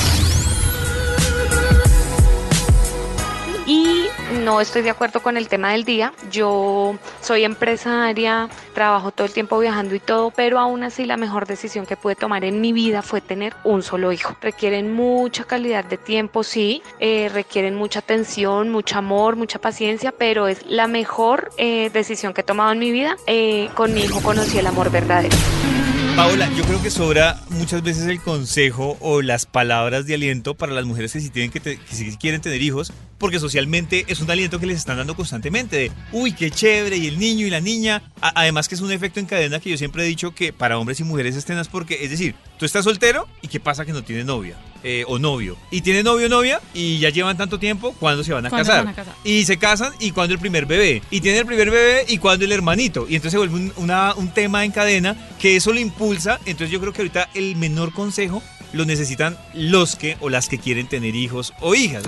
No 4.48 4.62
estoy 4.62 4.82
de 4.82 4.90
acuerdo 4.90 5.22
con 5.22 5.36
el 5.36 5.50
tema 5.50 5.74
del 5.74 5.84
día. 5.84 6.14
Yo 6.32 6.96
soy 7.20 7.44
empresaria, 7.44 8.48
trabajo 8.74 9.12
todo 9.12 9.28
el 9.28 9.34
tiempo 9.34 9.60
viajando 9.60 9.94
y 9.94 10.00
todo, 10.00 10.32
pero 10.32 10.58
aún 10.58 10.84
así 10.84 11.04
la 11.04 11.18
mejor 11.18 11.48
decisión 11.48 11.86
que 11.86 11.98
pude 11.98 12.16
tomar 12.16 12.46
en 12.46 12.62
mi 12.62 12.72
vida 12.72 13.02
fue 13.02 13.20
tener 13.20 13.54
un 13.66 13.84
solo 13.84 14.14
hijo. 14.14 14.38
Requieren 14.42 14.94
mucha 14.94 15.44
calidad 15.44 15.84
de 15.84 15.98
tiempo, 15.98 16.46
sí, 16.46 16.82
eh, 17.02 17.30
requieren 17.34 17.76
mucha 17.76 18.00
atención, 18.00 18.70
mucho 18.70 18.98
amor, 18.98 19.36
mucha 19.36 19.60
paciencia, 19.60 20.14
pero 20.14 20.48
es 20.48 20.66
la 20.66 20.88
mejor 20.88 21.52
eh, 21.58 21.90
decisión 21.92 22.34
que 22.34 22.40
he 22.40 22.46
tomado 22.46 22.72
en 22.72 22.80
mi 22.80 22.92
vida. 22.92 23.18
Eh, 23.28 23.68
con 23.76 23.94
mi 23.94 24.06
hijo 24.06 24.22
conocí 24.22 24.58
el 24.58 24.68
amor 24.68 24.90
verdadero. 24.90 25.36
Paola, 26.18 26.50
yo 26.58 26.64
creo 26.64 26.82
que 26.82 26.90
sobra 26.90 27.40
muchas 27.52 27.84
veces 27.84 28.08
el 28.08 28.20
consejo 28.20 28.98
o 29.02 29.22
las 29.22 29.46
palabras 29.46 30.08
de 30.08 30.16
aliento 30.16 30.56
para 30.56 30.74
las 30.74 30.84
mujeres 30.84 31.14
que 31.14 31.20
si 31.20 31.30
tienen 31.30 31.52
que, 31.52 31.60
que 31.62 31.78
si 31.92 32.18
quieren 32.18 32.42
tener 32.42 32.60
hijos, 32.60 32.92
porque 33.20 33.40
socialmente 33.40 34.04
es 34.08 34.20
un 34.20 34.32
aliento 34.32 34.60
que 34.60 34.66
les 34.66 34.78
están 34.78 34.98
dando 34.98 35.16
constantemente 35.16 35.76
de, 35.76 35.92
uy, 36.12 36.32
qué 36.32 36.50
chévere, 36.50 36.98
y 36.98 37.06
el 37.06 37.20
niño 37.20 37.46
y 37.46 37.52
la 37.52 37.62
niña. 37.62 38.02
además 38.20 38.68
que 38.68 38.74
es 38.74 38.82
un 38.82 38.92
efecto 38.92 39.20
en 39.20 39.28
cadena 39.28 39.60
que 39.60 39.70
yo 39.70 39.78
siempre 39.78 40.04
he 40.04 40.08
dicho 40.08 40.34
que 40.34 40.52
para 40.52 40.80
hombres 40.80 41.00
y 41.00 41.04
mujeres 41.04 41.36
es 41.36 41.68
porque, 41.68 42.04
es 42.04 42.10
decir, 42.10 42.34
tú 42.58 42.66
estás 42.66 42.86
soltero 42.86 43.28
y 43.44 43.48
qué 43.48 43.60
pasa 43.60 43.86
que 43.86 43.94
no 43.94 44.04
tienes 44.04 44.26
novia 44.26 44.56
eh, 44.84 45.04
o 45.08 45.20
novio. 45.20 45.58
Y 45.72 45.82
tiene 45.82 46.04
novio 46.04 46.28
o 46.28 46.30
novia 46.30 46.62
y 46.74 47.00
ya 47.00 47.10
llevan 47.10 47.38
tanto 47.38 47.60
tiempo, 47.60 47.94
¿cuándo 48.00 48.24
se 48.24 48.34
van 48.34 48.46
a, 48.46 48.50
casar? 48.50 48.86
Van 48.86 48.94
a 48.94 48.96
casar? 48.96 49.16
Y 49.24 49.46
se 49.46 49.58
casan 49.58 49.94
y 50.00 50.12
cuando 50.12 50.34
el 50.34 50.40
primer 50.40 50.66
bebé. 50.66 51.02
Y 51.12 51.22
tiene 51.22 51.40
el 51.40 51.46
primer 51.46 51.72
bebé 51.72 52.06
y 52.08 52.18
cuando 52.18 52.46
el 52.46 52.52
hermanito. 52.52 53.06
Y 53.10 53.16
entonces 53.16 53.32
se 53.32 53.38
vuelve 53.38 53.56
un, 53.56 53.74
una, 53.78 54.14
un 54.16 54.30
tema 54.30 54.66
en 54.66 54.72
cadena 54.72 55.16
que 55.40 55.56
eso 55.56 55.74
lo 55.74 55.80
impulsa. 55.80 56.40
Entonces 56.46 56.72
yo 56.72 56.80
creo 56.80 56.94
que 56.94 57.02
ahorita 57.02 57.30
el 57.34 57.56
menor 57.56 57.94
consejo 57.94 58.42
lo 58.74 58.86
necesitan 58.86 59.38
los 59.54 59.96
que 59.96 60.18
o 60.20 60.30
las 60.30 60.50
que 60.50 60.58
quieren 60.58 60.88
tener 60.88 61.16
hijos 61.16 61.54
o 61.62 61.76
hijas. 61.76 62.04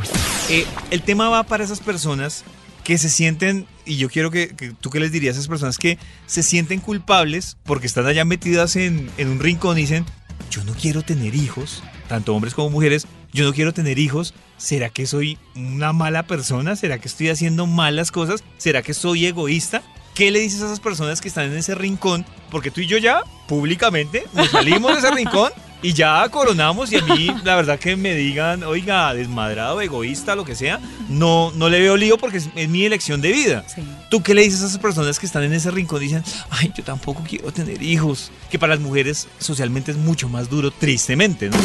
Eh, 0.49 0.65
el 0.91 1.01
tema 1.01 1.29
va 1.29 1.43
para 1.43 1.63
esas 1.63 1.79
personas 1.79 2.43
que 2.83 2.97
se 2.97 3.09
sienten, 3.09 3.67
y 3.85 3.97
yo 3.97 4.09
quiero 4.09 4.31
que, 4.31 4.47
tú 4.79 4.89
que 4.89 4.99
les 4.99 5.11
dirías 5.11 5.35
a 5.35 5.39
esas 5.39 5.47
personas 5.47 5.77
que 5.77 5.99
se 6.25 6.41
sienten 6.41 6.79
culpables 6.79 7.57
porque 7.63 7.87
están 7.87 8.07
allá 8.07 8.25
metidas 8.25 8.75
en, 8.75 9.11
en 9.17 9.29
un 9.29 9.39
rincón 9.39 9.77
y 9.77 9.81
dicen, 9.81 10.05
yo 10.49 10.63
no 10.63 10.73
quiero 10.73 11.03
tener 11.03 11.35
hijos, 11.35 11.83
tanto 12.09 12.35
hombres 12.35 12.53
como 12.53 12.69
mujeres, 12.69 13.07
yo 13.31 13.45
no 13.45 13.53
quiero 13.53 13.73
tener 13.73 13.99
hijos, 13.99 14.33
¿será 14.57 14.89
que 14.89 15.05
soy 15.05 15.37
una 15.55 15.93
mala 15.93 16.23
persona? 16.23 16.75
¿Será 16.75 16.99
que 16.99 17.07
estoy 17.07 17.29
haciendo 17.29 17.67
malas 17.67 18.11
cosas? 18.11 18.43
¿Será 18.57 18.81
que 18.81 18.93
soy 18.93 19.27
egoísta? 19.27 19.81
¿Qué 20.15 20.31
le 20.31 20.39
dices 20.39 20.61
a 20.61 20.65
esas 20.65 20.81
personas 20.81 21.21
que 21.21 21.29
están 21.29 21.45
en 21.45 21.55
ese 21.55 21.75
rincón? 21.75 22.25
Porque 22.51 22.71
tú 22.71 22.81
y 22.81 22.87
yo 22.87 22.97
ya, 22.97 23.21
públicamente, 23.47 24.25
nos 24.33 24.49
salimos 24.49 24.91
de 24.91 24.99
ese 24.99 25.11
rincón 25.11 25.53
y 25.81 25.93
ya 25.93 26.27
coronamos 26.29 26.91
y 26.91 26.97
a 26.97 27.01
mí 27.03 27.29
la 27.43 27.55
verdad 27.55 27.79
que 27.79 27.95
me 27.95 28.13
digan, 28.13 28.63
oiga, 28.63 29.13
desmadrado, 29.13 29.79
egoísta, 29.81 30.35
lo 30.35 30.43
que 30.43 30.55
sea, 30.55 30.79
no, 31.07 31.51
no 31.51 31.69
le 31.69 31.79
veo 31.79 31.95
lío 31.95 32.17
porque 32.17 32.37
es, 32.37 32.69
mi 32.69 32.85
elección 32.85 33.21
de 33.21 33.31
vida. 33.31 33.65
¿Tú 34.09 34.21
qué 34.21 34.33
le 34.33 34.43
dices 34.43 34.61
a 34.61 34.67
esas 34.67 34.79
personas 34.79 35.19
que 35.19 35.25
están 35.25 35.43
en 35.43 35.53
ese 35.53 35.71
rincón 35.71 36.01
y 36.01 36.05
dicen, 36.05 36.23
ay, 36.49 36.71
yo 36.75 36.83
tampoco 36.83 37.23
quiero 37.27 37.51
tener 37.51 37.81
hijos? 37.81 38.31
Que 38.49 38.59
para 38.59 38.75
las 38.75 38.83
mujeres 38.83 39.27
socialmente 39.39 39.91
es 39.91 39.97
mucho 39.97 40.27
más 40.29 40.49
duro, 40.49 40.71
tristemente, 40.71 41.49
¿no? 41.49 41.57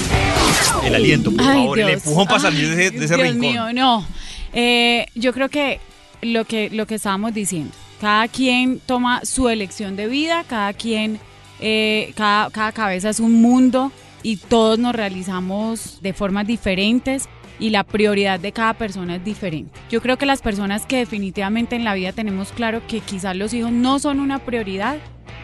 El 0.85 0.95
aliento, 0.95 1.33
por 1.33 1.45
favor, 1.45 1.79
el 1.79 1.89
empujón 1.91 2.27
para 2.27 2.41
salir 2.41 2.75
de, 2.75 2.87
ese, 2.87 3.17
Dios 3.17 3.21
rincón. 3.21 3.41
Mío, 3.41 3.73
no. 3.73 4.07
Eh, 4.53 5.07
yo 5.15 5.33
creo 5.33 5.49
que 5.49 5.81
lo 6.23 6.45
que, 6.45 6.71
lo 6.71 6.87
que 6.87 6.95
estábamos 6.95 7.35
diciendo, 7.35 7.73
cada 8.01 8.29
quien 8.29 8.79
toma 8.79 9.25
su 9.25 9.49
elección 9.49 9.97
de 9.97 10.07
vida, 10.07 10.45
cada 10.47 10.73
quien, 10.73 11.19
eh, 11.61 12.13
cada, 12.17 12.51
cada 12.51 12.71
cabeza 12.73 13.11
es 13.11 13.19
un 13.19 13.43
mundo 13.43 13.91
y 14.25 14.39
todos 14.39 14.81
nos 14.81 14.97
realizamos 14.97 16.01
de 16.03 16.13
formas 16.13 16.49
diferentes. 16.49 17.29
y 17.61 17.71
la 17.71 17.85
prioridad 17.85 18.41
de 18.41 18.51
cada 18.51 18.75
persona 18.75 19.15
es 19.15 19.25
diferente. 19.25 19.79
Yo 19.89 20.03
creo 20.03 20.19
que 20.19 20.27
las 20.27 20.43
personas 20.43 20.87
que 20.87 20.97
definitivamente 20.97 21.77
en 21.77 21.85
la 21.85 21.95
vida 21.95 22.11
tenemos 22.11 22.51
claro 22.51 22.85
que 22.89 22.99
quizás 22.99 23.37
los 23.37 23.55
hijos 23.55 23.71
no 23.71 24.01
son 24.01 24.19
una 24.19 24.41
prioridad, 24.41 24.97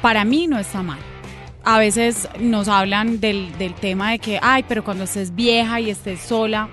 para 0.03 0.25
mí 0.25 0.49
no 0.49 0.59
está 0.59 0.83
mal. 0.83 0.99
A 1.63 1.79
veces 1.79 2.29
nos 2.41 2.67
hablan 2.67 3.21
del, 3.21 3.57
del 3.59 3.75
tema 3.75 4.11
de 4.11 4.19
que, 4.19 4.41
ay, 4.43 4.65
pero 4.67 4.83
cuando 4.83 5.05
estés 5.05 5.37
vieja 5.37 5.79
y 5.81 5.89
estés 5.89 6.21
sola, 6.21 6.69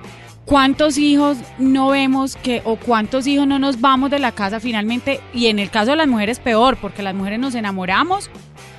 ¿cuántos 0.46 0.98
hijos 0.98 1.38
no 1.60 1.90
vemos 1.90 2.36
que, 2.36 2.64
o 2.66 2.76
cuántos 2.76 3.28
hijos 3.28 3.46
no 3.46 3.60
nos 3.60 3.80
vamos 3.80 4.10
de 4.10 4.18
la 4.18 4.32
casa 4.32 4.60
finalmente? 4.60 5.20
Y 5.36 5.48
en 5.48 5.60
el 5.60 5.70
caso 5.70 5.92
de 5.92 5.98
las 5.98 6.08
mujeres 6.08 6.40
peor, 6.40 6.78
porque 6.78 7.04
las 7.04 7.14
mujeres 7.14 7.38
nos 7.38 7.54
enamoramos 7.54 8.32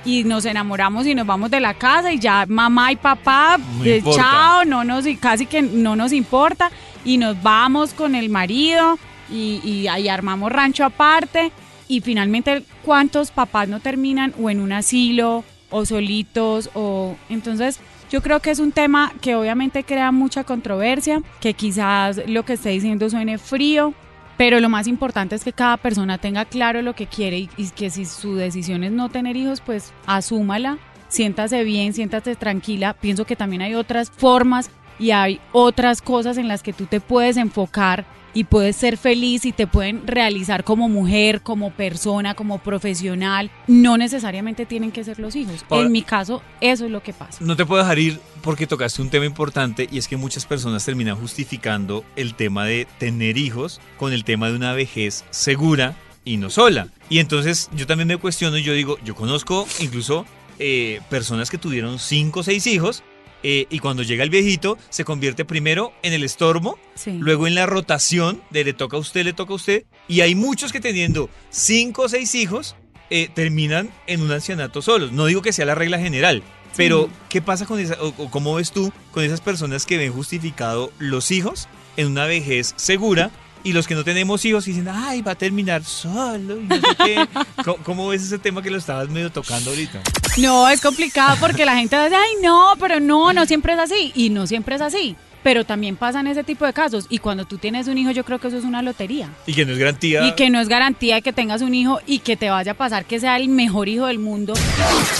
y 0.05 0.23
nos 0.23 0.45
enamoramos 0.45 1.05
y 1.07 1.15
nos 1.15 1.25
vamos 1.25 1.51
de 1.51 1.59
la 1.59 1.73
casa 1.73 2.11
y 2.11 2.19
ya 2.19 2.45
mamá 2.47 2.91
y 2.91 2.95
papá, 2.95 3.57
No 3.57 3.85
eh, 3.85 4.03
chao, 4.13 4.65
no 4.65 4.83
nos, 4.83 5.05
casi 5.19 5.45
que 5.45 5.61
no 5.61 5.95
nos 5.95 6.13
importa 6.13 6.71
y 7.03 7.17
nos 7.17 7.41
vamos 7.41 7.93
con 7.93 8.15
el 8.15 8.29
marido 8.29 8.97
y, 9.31 9.61
y 9.63 9.87
ahí 9.87 10.07
armamos 10.07 10.51
rancho 10.51 10.85
aparte 10.85 11.51
y 11.87 12.01
finalmente 12.01 12.63
cuántos 12.83 13.31
papás 13.31 13.67
no 13.67 13.79
terminan 13.79 14.33
o 14.41 14.49
en 14.49 14.59
un 14.59 14.71
asilo 14.71 15.43
o 15.69 15.85
solitos 15.85 16.69
o 16.73 17.15
entonces 17.29 17.79
yo 18.09 18.21
creo 18.21 18.39
que 18.39 18.49
es 18.49 18.59
un 18.59 18.71
tema 18.71 19.13
que 19.21 19.35
obviamente 19.35 19.83
crea 19.83 20.11
mucha 20.11 20.43
controversia, 20.43 21.21
que 21.39 21.53
quizás 21.53 22.19
lo 22.27 22.43
que 22.43 22.53
esté 22.53 22.69
diciendo 22.69 23.09
suene 23.09 23.37
frío, 23.37 23.93
pero 24.39 24.61
lo 24.61 24.69
más 24.69 24.87
importante 24.87 25.35
es 25.35 25.43
que 25.43 25.51
cada 25.51 25.75
persona 25.75 26.17
tenga 26.17 26.45
claro 26.45 26.81
lo 26.81 26.95
que 26.95 27.07
quiere 27.07 27.49
y, 27.57 27.69
que 27.75 27.89
si 27.89 28.05
su 28.05 28.35
decisión 28.35 28.85
es 28.85 28.91
no 28.93 29.09
tener 29.09 29.35
hijos, 29.35 29.59
pues 29.59 29.91
asúmala, 30.05 30.77
siéntase 31.09 31.65
bien, 31.65 31.91
siéntase 31.91 32.37
tranquila. 32.37 32.93
Pienso 32.93 33.25
que 33.25 33.35
también 33.35 33.61
hay 33.61 33.75
otras 33.75 34.09
formas 34.09 34.71
y 34.99 35.11
hay 35.11 35.39
otras 35.51 36.01
cosas 36.01 36.37
en 36.37 36.47
las 36.47 36.61
que 36.61 36.73
tú 36.73 36.85
te 36.85 36.99
puedes 36.99 37.37
enfocar 37.37 38.05
y 38.31 38.43
puedes 38.43 38.75
ser 38.75 38.97
feliz 38.97 39.43
y 39.45 39.51
te 39.51 39.65
pueden 39.65 40.05
realizar 40.05 40.63
como 40.63 40.87
mujer, 40.87 41.41
como 41.41 41.71
persona, 41.71 42.35
como 42.35 42.59
profesional. 42.59 43.49
No 43.65 43.97
necesariamente 43.97 44.67
tienen 44.67 44.91
que 44.91 45.03
ser 45.03 45.17
los 45.19 45.35
hijos. 45.35 45.65
Ahora- 45.69 45.87
en 45.87 45.91
mi 45.91 46.03
caso, 46.03 46.43
eso 46.61 46.85
es 46.85 46.91
lo 46.91 47.01
que 47.01 47.11
pasa. 47.11 47.43
No 47.43 47.55
te 47.55 47.65
puedo 47.65 47.81
dejar 47.81 47.97
ir 47.97 48.19
porque 48.43 48.67
tocaste 48.67 49.01
un 49.01 49.09
tema 49.09 49.25
importante 49.25 49.87
y 49.91 49.97
es 49.97 50.07
que 50.07 50.15
muchas 50.17 50.45
personas 50.45 50.85
terminan 50.85 51.15
justificando 51.17 52.03
el 52.15 52.35
tema 52.35 52.65
de 52.65 52.87
tener 52.99 53.37
hijos 53.37 53.81
con 53.97 54.13
el 54.13 54.23
tema 54.23 54.49
de 54.49 54.55
una 54.55 54.73
vejez 54.73 55.25
segura 55.31 55.95
y 56.23 56.37
no 56.37 56.51
sola. 56.51 56.89
Y 57.09 57.17
entonces 57.19 57.69
yo 57.75 57.87
también 57.87 58.07
me 58.09 58.17
cuestiono 58.17 58.57
y 58.57 58.63
yo 58.63 58.73
digo, 58.73 58.97
yo 59.03 59.15
conozco 59.15 59.67
incluso 59.79 60.25
eh, 60.59 60.99
personas 61.09 61.49
que 61.49 61.57
tuvieron 61.57 61.97
cinco 61.99 62.41
o 62.41 62.43
seis 62.43 62.67
hijos 62.67 63.01
eh, 63.43 63.65
y 63.69 63.79
cuando 63.79 64.03
llega 64.03 64.23
el 64.23 64.29
viejito 64.29 64.77
se 64.89 65.05
convierte 65.05 65.45
primero 65.45 65.93
en 66.03 66.13
el 66.13 66.23
estorbo 66.23 66.77
Sí. 66.95 67.11
luego 67.19 67.47
en 67.47 67.55
la 67.55 67.65
rotación 67.65 68.41
de 68.49 68.63
le 68.65 68.73
toca 68.73 68.97
a 68.97 68.99
usted, 68.99 69.23
le 69.23 69.33
toca 69.33 69.53
a 69.53 69.55
usted. 69.55 69.85
Y 70.07 70.21
hay 70.21 70.35
muchos 70.35 70.71
que 70.73 70.79
teniendo 70.81 71.29
cinco 71.49 72.03
o 72.03 72.09
seis 72.09 72.35
hijos 72.35 72.75
eh, 73.09 73.29
terminan 73.33 73.89
en 74.07 74.21
un 74.21 74.31
ancianato 74.31 74.81
solos. 74.81 75.11
No 75.13 75.25
digo 75.25 75.41
que 75.41 75.53
sea 75.53 75.65
la 75.65 75.75
regla 75.75 75.97
general, 75.99 76.43
pero 76.75 77.09
¿qué 77.29 77.41
pasa 77.41 77.65
con 77.65 77.79
esa, 77.79 77.95
o, 78.01 78.09
o 78.17 78.29
cómo 78.29 78.55
ves 78.55 78.71
tú 78.71 78.91
con 79.11 79.23
esas 79.23 79.41
personas 79.41 79.85
que 79.85 79.97
ven 79.97 80.11
justificado 80.13 80.91
los 80.99 81.31
hijos 81.31 81.67
en 81.97 82.07
una 82.07 82.25
vejez 82.25 82.73
segura? 82.75 83.31
Y 83.63 83.73
los 83.73 83.87
que 83.87 83.95
no 83.95 84.03
tenemos 84.03 84.43
hijos 84.45 84.65
dicen, 84.65 84.87
ay, 84.89 85.21
va 85.21 85.33
a 85.33 85.35
terminar 85.35 85.83
solo. 85.83 86.59
y 86.59 86.63
no 86.63 86.75
sé 86.75 86.81
qué". 87.05 87.27
¿Cómo, 87.63 87.77
cómo 87.83 88.07
ves 88.07 88.23
ese 88.23 88.39
tema 88.39 88.61
que 88.61 88.69
lo 88.69 88.77
estabas 88.77 89.09
medio 89.09 89.31
tocando 89.31 89.71
ahorita? 89.71 90.01
No, 90.37 90.69
es 90.69 90.81
complicado 90.81 91.35
porque 91.39 91.65
la 91.65 91.75
gente 91.75 92.01
dice, 92.01 92.15
ay, 92.15 92.33
no, 92.41 92.73
pero 92.79 92.99
no, 92.99 93.33
no 93.33 93.45
siempre 93.45 93.73
es 93.73 93.79
así. 93.79 94.11
Y 94.15 94.29
no 94.29 94.47
siempre 94.47 94.75
es 94.75 94.81
así. 94.81 95.15
Pero 95.43 95.63
también 95.63 95.95
pasan 95.95 96.27
ese 96.27 96.43
tipo 96.43 96.65
de 96.65 96.73
casos. 96.73 97.05
Y 97.09 97.19
cuando 97.19 97.45
tú 97.45 97.57
tienes 97.57 97.87
un 97.87 97.97
hijo, 97.97 98.11
yo 98.11 98.25
creo 98.25 98.39
que 98.39 98.49
eso 98.49 98.57
es 98.57 98.65
una 98.65 98.81
lotería. 98.81 99.29
Y 99.47 99.53
que 99.53 99.65
no 99.65 99.71
es 99.71 99.77
garantía. 99.77 100.27
Y 100.27 100.35
que 100.35 100.49
no 100.49 100.59
es 100.59 100.67
garantía 100.67 101.15
de 101.15 101.21
que 101.21 101.31
tengas 101.33 101.61
un 101.61 101.73
hijo 101.73 101.99
y 102.05 102.19
que 102.19 102.35
te 102.35 102.49
vaya 102.49 102.73
a 102.73 102.75
pasar 102.75 103.05
que 103.05 103.19
sea 103.19 103.37
el 103.37 103.47
mejor 103.47 103.87
hijo 103.87 104.07
del 104.07 104.19
mundo 104.19 104.53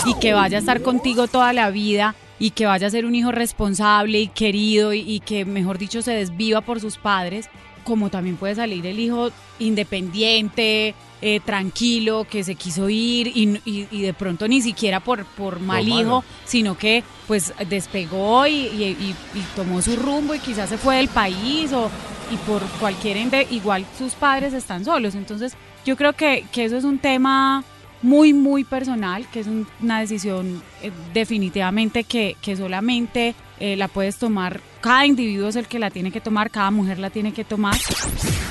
y 0.06 0.14
que 0.20 0.34
vaya 0.34 0.58
a 0.58 0.60
estar 0.60 0.82
contigo 0.82 1.26
toda 1.26 1.52
la 1.52 1.70
vida 1.70 2.14
y 2.38 2.50
que 2.50 2.66
vaya 2.66 2.86
a 2.86 2.90
ser 2.90 3.06
un 3.06 3.14
hijo 3.14 3.32
responsable 3.32 4.20
y 4.20 4.28
querido 4.28 4.92
y, 4.92 5.00
y 5.00 5.20
que, 5.20 5.44
mejor 5.44 5.78
dicho, 5.78 6.02
se 6.02 6.12
desviva 6.12 6.60
por 6.60 6.80
sus 6.80 6.96
padres. 6.98 7.48
Como 7.84 8.10
también 8.10 8.36
puede 8.36 8.54
salir 8.54 8.84
el 8.86 8.98
hijo 8.98 9.30
independiente, 9.58 10.94
eh, 11.22 11.40
tranquilo, 11.44 12.26
que 12.30 12.42
se 12.44 12.54
quiso 12.54 12.88
ir 12.88 13.26
y, 13.28 13.60
y- 13.64 13.86
y 13.90 14.02
de 14.02 14.14
pronto 14.14 14.48
ni 14.48 14.62
siquiera 14.62 15.00
por, 15.00 15.24
por 15.24 15.60
mal 15.60 15.84
hijo, 16.00 16.24
sino 16.44 16.76
que 16.78 17.04
pues 17.26 17.52
despegó 17.68 18.46
y- 18.46 18.54
y 18.66 19.14
tomó 19.54 19.82
su 19.82 19.96
rumbo 19.96 20.34
y 20.34 20.38
quizás 20.38 20.68
se 20.70 20.78
fue 20.78 20.96
del 20.96 21.08
país 21.08 21.72
o 21.72 21.90
y 22.32 22.36
por 22.48 22.62
cualquier 22.78 23.16
ende, 23.16 23.46
igual 23.50 23.84
sus 23.98 24.12
padres 24.14 24.52
están 24.54 24.84
solos. 24.84 25.14
Entonces 25.14 25.54
yo 25.84 25.96
creo 25.96 26.12
que, 26.12 26.44
que 26.52 26.64
eso 26.64 26.76
es 26.76 26.84
un 26.84 26.98
tema 26.98 27.64
muy, 28.02 28.32
muy 28.32 28.64
personal, 28.64 29.26
que 29.30 29.40
es 29.40 29.46
un- 29.46 29.66
una 29.82 30.00
decisión 30.00 30.62
eh, 30.82 30.90
definitivamente 31.12 32.04
que, 32.04 32.36
que 32.40 32.56
solamente 32.56 33.34
eh, 33.58 33.76
la 33.76 33.88
puedes 33.88 34.16
tomar, 34.16 34.60
cada 34.80 35.04
individuo 35.04 35.48
es 35.48 35.56
el 35.56 35.66
que 35.66 35.78
la 35.78 35.90
tiene 35.90 36.10
que 36.10 36.20
tomar, 36.20 36.50
cada 36.50 36.70
mujer 36.70 36.98
la 36.98 37.10
tiene 37.10 37.32
que 37.32 37.44
tomar. 37.44 37.76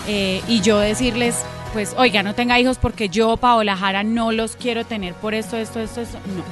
Eh, 0.08 0.42
y 0.48 0.62
yo 0.62 0.78
decirles, 0.80 1.36
pues, 1.74 1.96
oiga, 1.98 2.22
no 2.24 2.36
tenga 2.36 2.60
hijos 2.60 2.78
porque 2.78 3.10
yo, 3.10 3.38
Paola 3.38 3.76
Jara, 3.76 4.04
no 4.04 4.32
los 4.32 4.56
quiero 4.56 4.86
tener 4.86 5.14
por 5.16 5.34
esto, 5.34 5.58
esto, 5.58 5.80
esto, 5.80 6.02
esto. 6.02 6.18
No, 6.36 6.44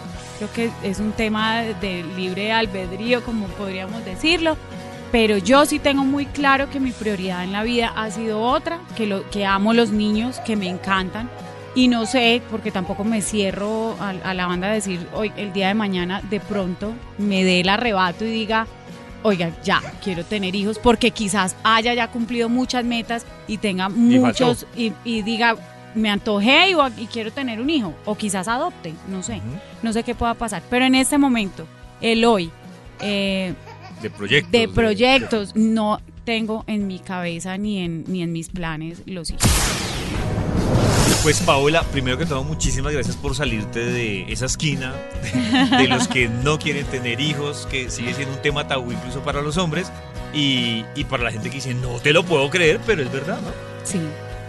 creo 0.50 0.72
que 0.82 0.88
es 0.90 1.00
un 1.00 1.12
tema 1.12 1.62
de 1.62 2.04
libre 2.16 2.52
albedrío, 2.52 3.24
como 3.24 3.46
podríamos 3.48 4.04
decirlo. 4.06 4.58
Pero 5.12 5.38
yo 5.38 5.66
sí 5.66 5.80
tengo 5.80 6.04
muy 6.04 6.26
claro 6.26 6.70
que 6.70 6.80
mi 6.80 6.92
prioridad 6.92 7.44
en 7.44 7.52
la 7.54 7.64
vida 7.64 7.94
ha 7.96 8.12
sido 8.12 8.42
otra, 8.42 8.80
que, 8.96 9.06
lo, 9.06 9.28
que 9.30 9.46
amo 9.46 9.74
los 9.74 9.92
niños, 9.92 10.40
que 10.46 10.56
me 10.56 10.68
encantan. 10.68 11.30
Y 11.78 11.90
no 11.90 12.08
sé, 12.08 12.42
porque 12.50 12.72
tampoco 12.72 13.04
me 13.04 13.22
cierro 13.22 13.96
a, 14.00 14.10
a 14.10 14.34
la 14.34 14.48
banda 14.48 14.68
a 14.68 14.74
decir, 14.74 15.06
hoy, 15.13 15.32
el 15.38 15.54
día 15.54 15.68
de 15.68 15.76
mañana, 15.76 16.24
de 16.28 16.40
pronto 16.40 16.92
me 17.20 17.44
dé 17.44 17.60
el 17.60 17.70
arrebato 17.70 18.26
y 18.26 18.32
diga, 18.32 18.66
oiga, 19.22 19.52
ya, 19.63 19.82
quiero 20.04 20.26
tener 20.26 20.56
hijos, 20.56 20.80
porque 20.80 21.12
quizás 21.12 21.56
haya 21.63 21.94
ya 21.94 22.08
cumplido 22.08 22.50
muchas 22.50 22.84
metas 22.84 23.28
y 23.48 23.60
tenga 23.60 23.90
muchos, 23.90 24.66
y, 24.76 24.92
y 25.04 25.22
diga, 25.22 25.56
me 25.94 26.10
antojé 26.10 26.72
y, 26.72 27.04
y 27.04 27.06
quiero 27.06 27.32
tener 27.32 27.62
un 27.62 27.70
hijo, 27.70 27.94
o 28.06 28.16
quizás 28.16 28.48
adopte, 28.48 28.96
no 29.08 29.22
sé, 29.22 29.40
no 29.84 29.94
sé 29.94 30.02
qué 30.02 30.16
pueda 30.16 30.34
pasar. 30.34 30.63
Pero 30.72 30.84
en 30.84 30.96
este 30.96 31.20
momento, 31.20 31.68
el 32.02 32.26
hoy, 32.26 32.50
eh, 33.02 33.54
De 34.02 34.10
proyectos. 34.10 34.52
de 34.52 34.68
proyectos, 34.68 35.56
no 35.56 36.02
tengo 36.26 36.63
en 36.66 36.88
mi 36.88 36.98
cabeza 36.98 37.56
ni 37.60 37.78
en, 37.84 38.04
ni 38.08 38.24
en 38.24 38.32
mis 38.34 38.50
planes 38.50 39.04
los 39.06 39.30
hijos. 39.30 39.48
Pues 41.24 41.41
Paola, 41.41 41.84
primero 41.84 42.17
que 42.17 42.26
todo, 42.26 42.43
muchísimas 42.43 42.93
gracias 42.93 43.15
por 43.17 43.36
salirte 43.36 43.80
de 43.84 44.32
esa 44.32 44.46
esquina 44.46 44.93
de, 45.72 45.78
de 45.78 45.88
los 45.89 46.08
que 46.08 46.30
no 46.30 46.58
quieren 46.58 46.86
tener 46.86 47.20
hijos, 47.20 47.67
que 47.70 47.89
sigue 47.89 48.13
siendo 48.13 48.36
un 48.36 48.41
tema 48.41 48.67
tabú 48.67 48.93
incluso 48.93 49.20
para 49.22 49.41
los 49.41 49.58
hombres 49.58 49.91
y, 50.34 50.86
y 50.96 51.04
para 51.04 51.24
la 51.24 51.32
gente 51.32 51.50
que 51.50 51.56
dice, 51.56 51.74
no 51.74 52.00
te 52.00 52.13
lo 52.13 52.24
puedo 52.24 52.50
creer, 52.50 52.80
pero 52.86 53.02
es 53.02 53.12
verdad, 53.12 53.39
¿no? 53.41 53.50
Sí, 53.84 54.00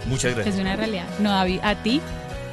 Muchas 0.07 0.31
es 0.31 0.37
gracias. 0.37 0.57
una 0.57 0.77
realidad. 0.77 1.07
No, 1.19 1.31
David, 1.31 1.59
a 1.63 1.75
ti. 1.83 2.01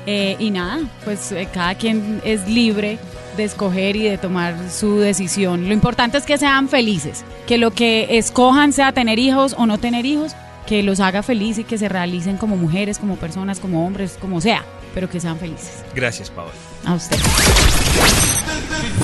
Eh, 0.07 0.35
y 0.39 0.49
nada, 0.51 0.79
pues 1.03 1.31
eh, 1.31 1.47
cada 1.51 1.75
quien 1.75 2.21
es 2.23 2.47
libre 2.47 2.97
de 3.37 3.43
escoger 3.43 3.95
y 3.95 4.03
de 4.03 4.17
tomar 4.17 4.55
su 4.71 4.97
decisión. 4.99 5.67
Lo 5.67 5.73
importante 5.73 6.17
es 6.17 6.25
que 6.25 6.37
sean 6.37 6.69
felices, 6.69 7.23
que 7.47 7.57
lo 7.57 7.71
que 7.71 8.17
escojan 8.17 8.71
sea 8.73 8.91
tener 8.91 9.19
hijos 9.19 9.55
o 9.57 9.65
no 9.65 9.77
tener 9.77 10.05
hijos, 10.05 10.33
que 10.67 10.83
los 10.83 10.99
haga 10.99 11.23
feliz 11.23 11.57
y 11.57 11.63
que 11.63 11.77
se 11.77 11.89
realicen 11.89 12.37
como 12.37 12.57
mujeres, 12.57 12.97
como 12.97 13.17
personas, 13.17 13.59
como 13.59 13.85
hombres, 13.85 14.17
como 14.19 14.41
sea, 14.41 14.65
pero 14.93 15.09
que 15.09 15.19
sean 15.19 15.39
felices. 15.39 15.83
Gracias, 15.93 16.29
Paola. 16.29 16.53
A 16.85 16.95
usted. 16.95 17.17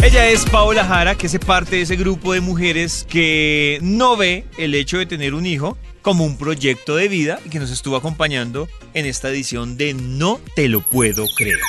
Ella 0.03 0.29
es 0.29 0.45
Paola 0.45 0.83
Jara, 0.83 1.15
que 1.15 1.27
hace 1.27 1.39
parte 1.39 1.75
de 1.75 1.83
ese 1.83 1.95
grupo 1.95 2.33
de 2.33 2.41
mujeres 2.41 3.05
que 3.07 3.77
no 3.81 4.17
ve 4.17 4.45
el 4.57 4.73
hecho 4.73 4.97
de 4.97 5.05
tener 5.05 5.33
un 5.33 5.45
hijo 5.45 5.77
como 6.01 6.25
un 6.25 6.37
proyecto 6.37 6.95
de 6.95 7.07
vida 7.07 7.39
y 7.45 7.49
que 7.49 7.59
nos 7.59 7.69
estuvo 7.69 7.95
acompañando 7.95 8.67
en 8.95 9.05
esta 9.05 9.29
edición 9.29 9.77
de 9.77 9.93
No 9.93 10.39
te 10.55 10.67
lo 10.67 10.81
puedo 10.81 11.25
creer. 11.35 11.59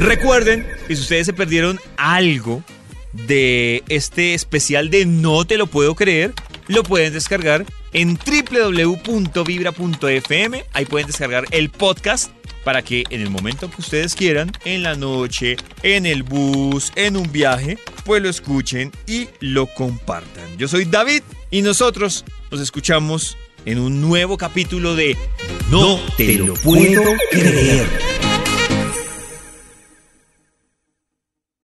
Recuerden 0.00 0.66
que 0.88 0.96
si 0.96 1.02
ustedes 1.02 1.26
se 1.26 1.32
perdieron 1.32 1.78
algo 1.96 2.64
de 3.12 3.84
este 3.88 4.34
especial 4.34 4.90
de 4.90 5.06
No 5.06 5.44
te 5.44 5.56
lo 5.56 5.68
puedo 5.68 5.94
creer, 5.94 6.32
lo 6.66 6.82
pueden 6.82 7.12
descargar 7.12 7.64
en 7.92 8.18
www.vibra.fm. 8.18 9.44
Ahí 10.72 10.84
pueden 10.84 11.06
descargar 11.06 11.44
el 11.50 11.70
podcast 11.70 12.30
para 12.64 12.82
que 12.82 13.04
en 13.10 13.20
el 13.22 13.30
momento 13.30 13.70
que 13.70 13.80
ustedes 13.80 14.14
quieran, 14.14 14.52
en 14.64 14.82
la 14.82 14.94
noche, 14.94 15.56
en 15.82 16.06
el 16.06 16.22
bus, 16.22 16.92
en 16.94 17.16
un 17.16 17.32
viaje, 17.32 17.78
pues 18.04 18.22
lo 18.22 18.28
escuchen 18.28 18.92
y 19.06 19.28
lo 19.40 19.66
compartan. 19.66 20.58
Yo 20.58 20.68
soy 20.68 20.84
David 20.84 21.22
y 21.50 21.62
nosotros 21.62 22.24
nos 22.50 22.60
escuchamos 22.60 23.36
en 23.64 23.78
un 23.78 24.00
nuevo 24.00 24.36
capítulo 24.38 24.94
de 24.94 25.16
No 25.70 25.98
te 26.16 26.34
lo 26.34 26.54
puedo 26.54 27.02
creer. 27.30 27.86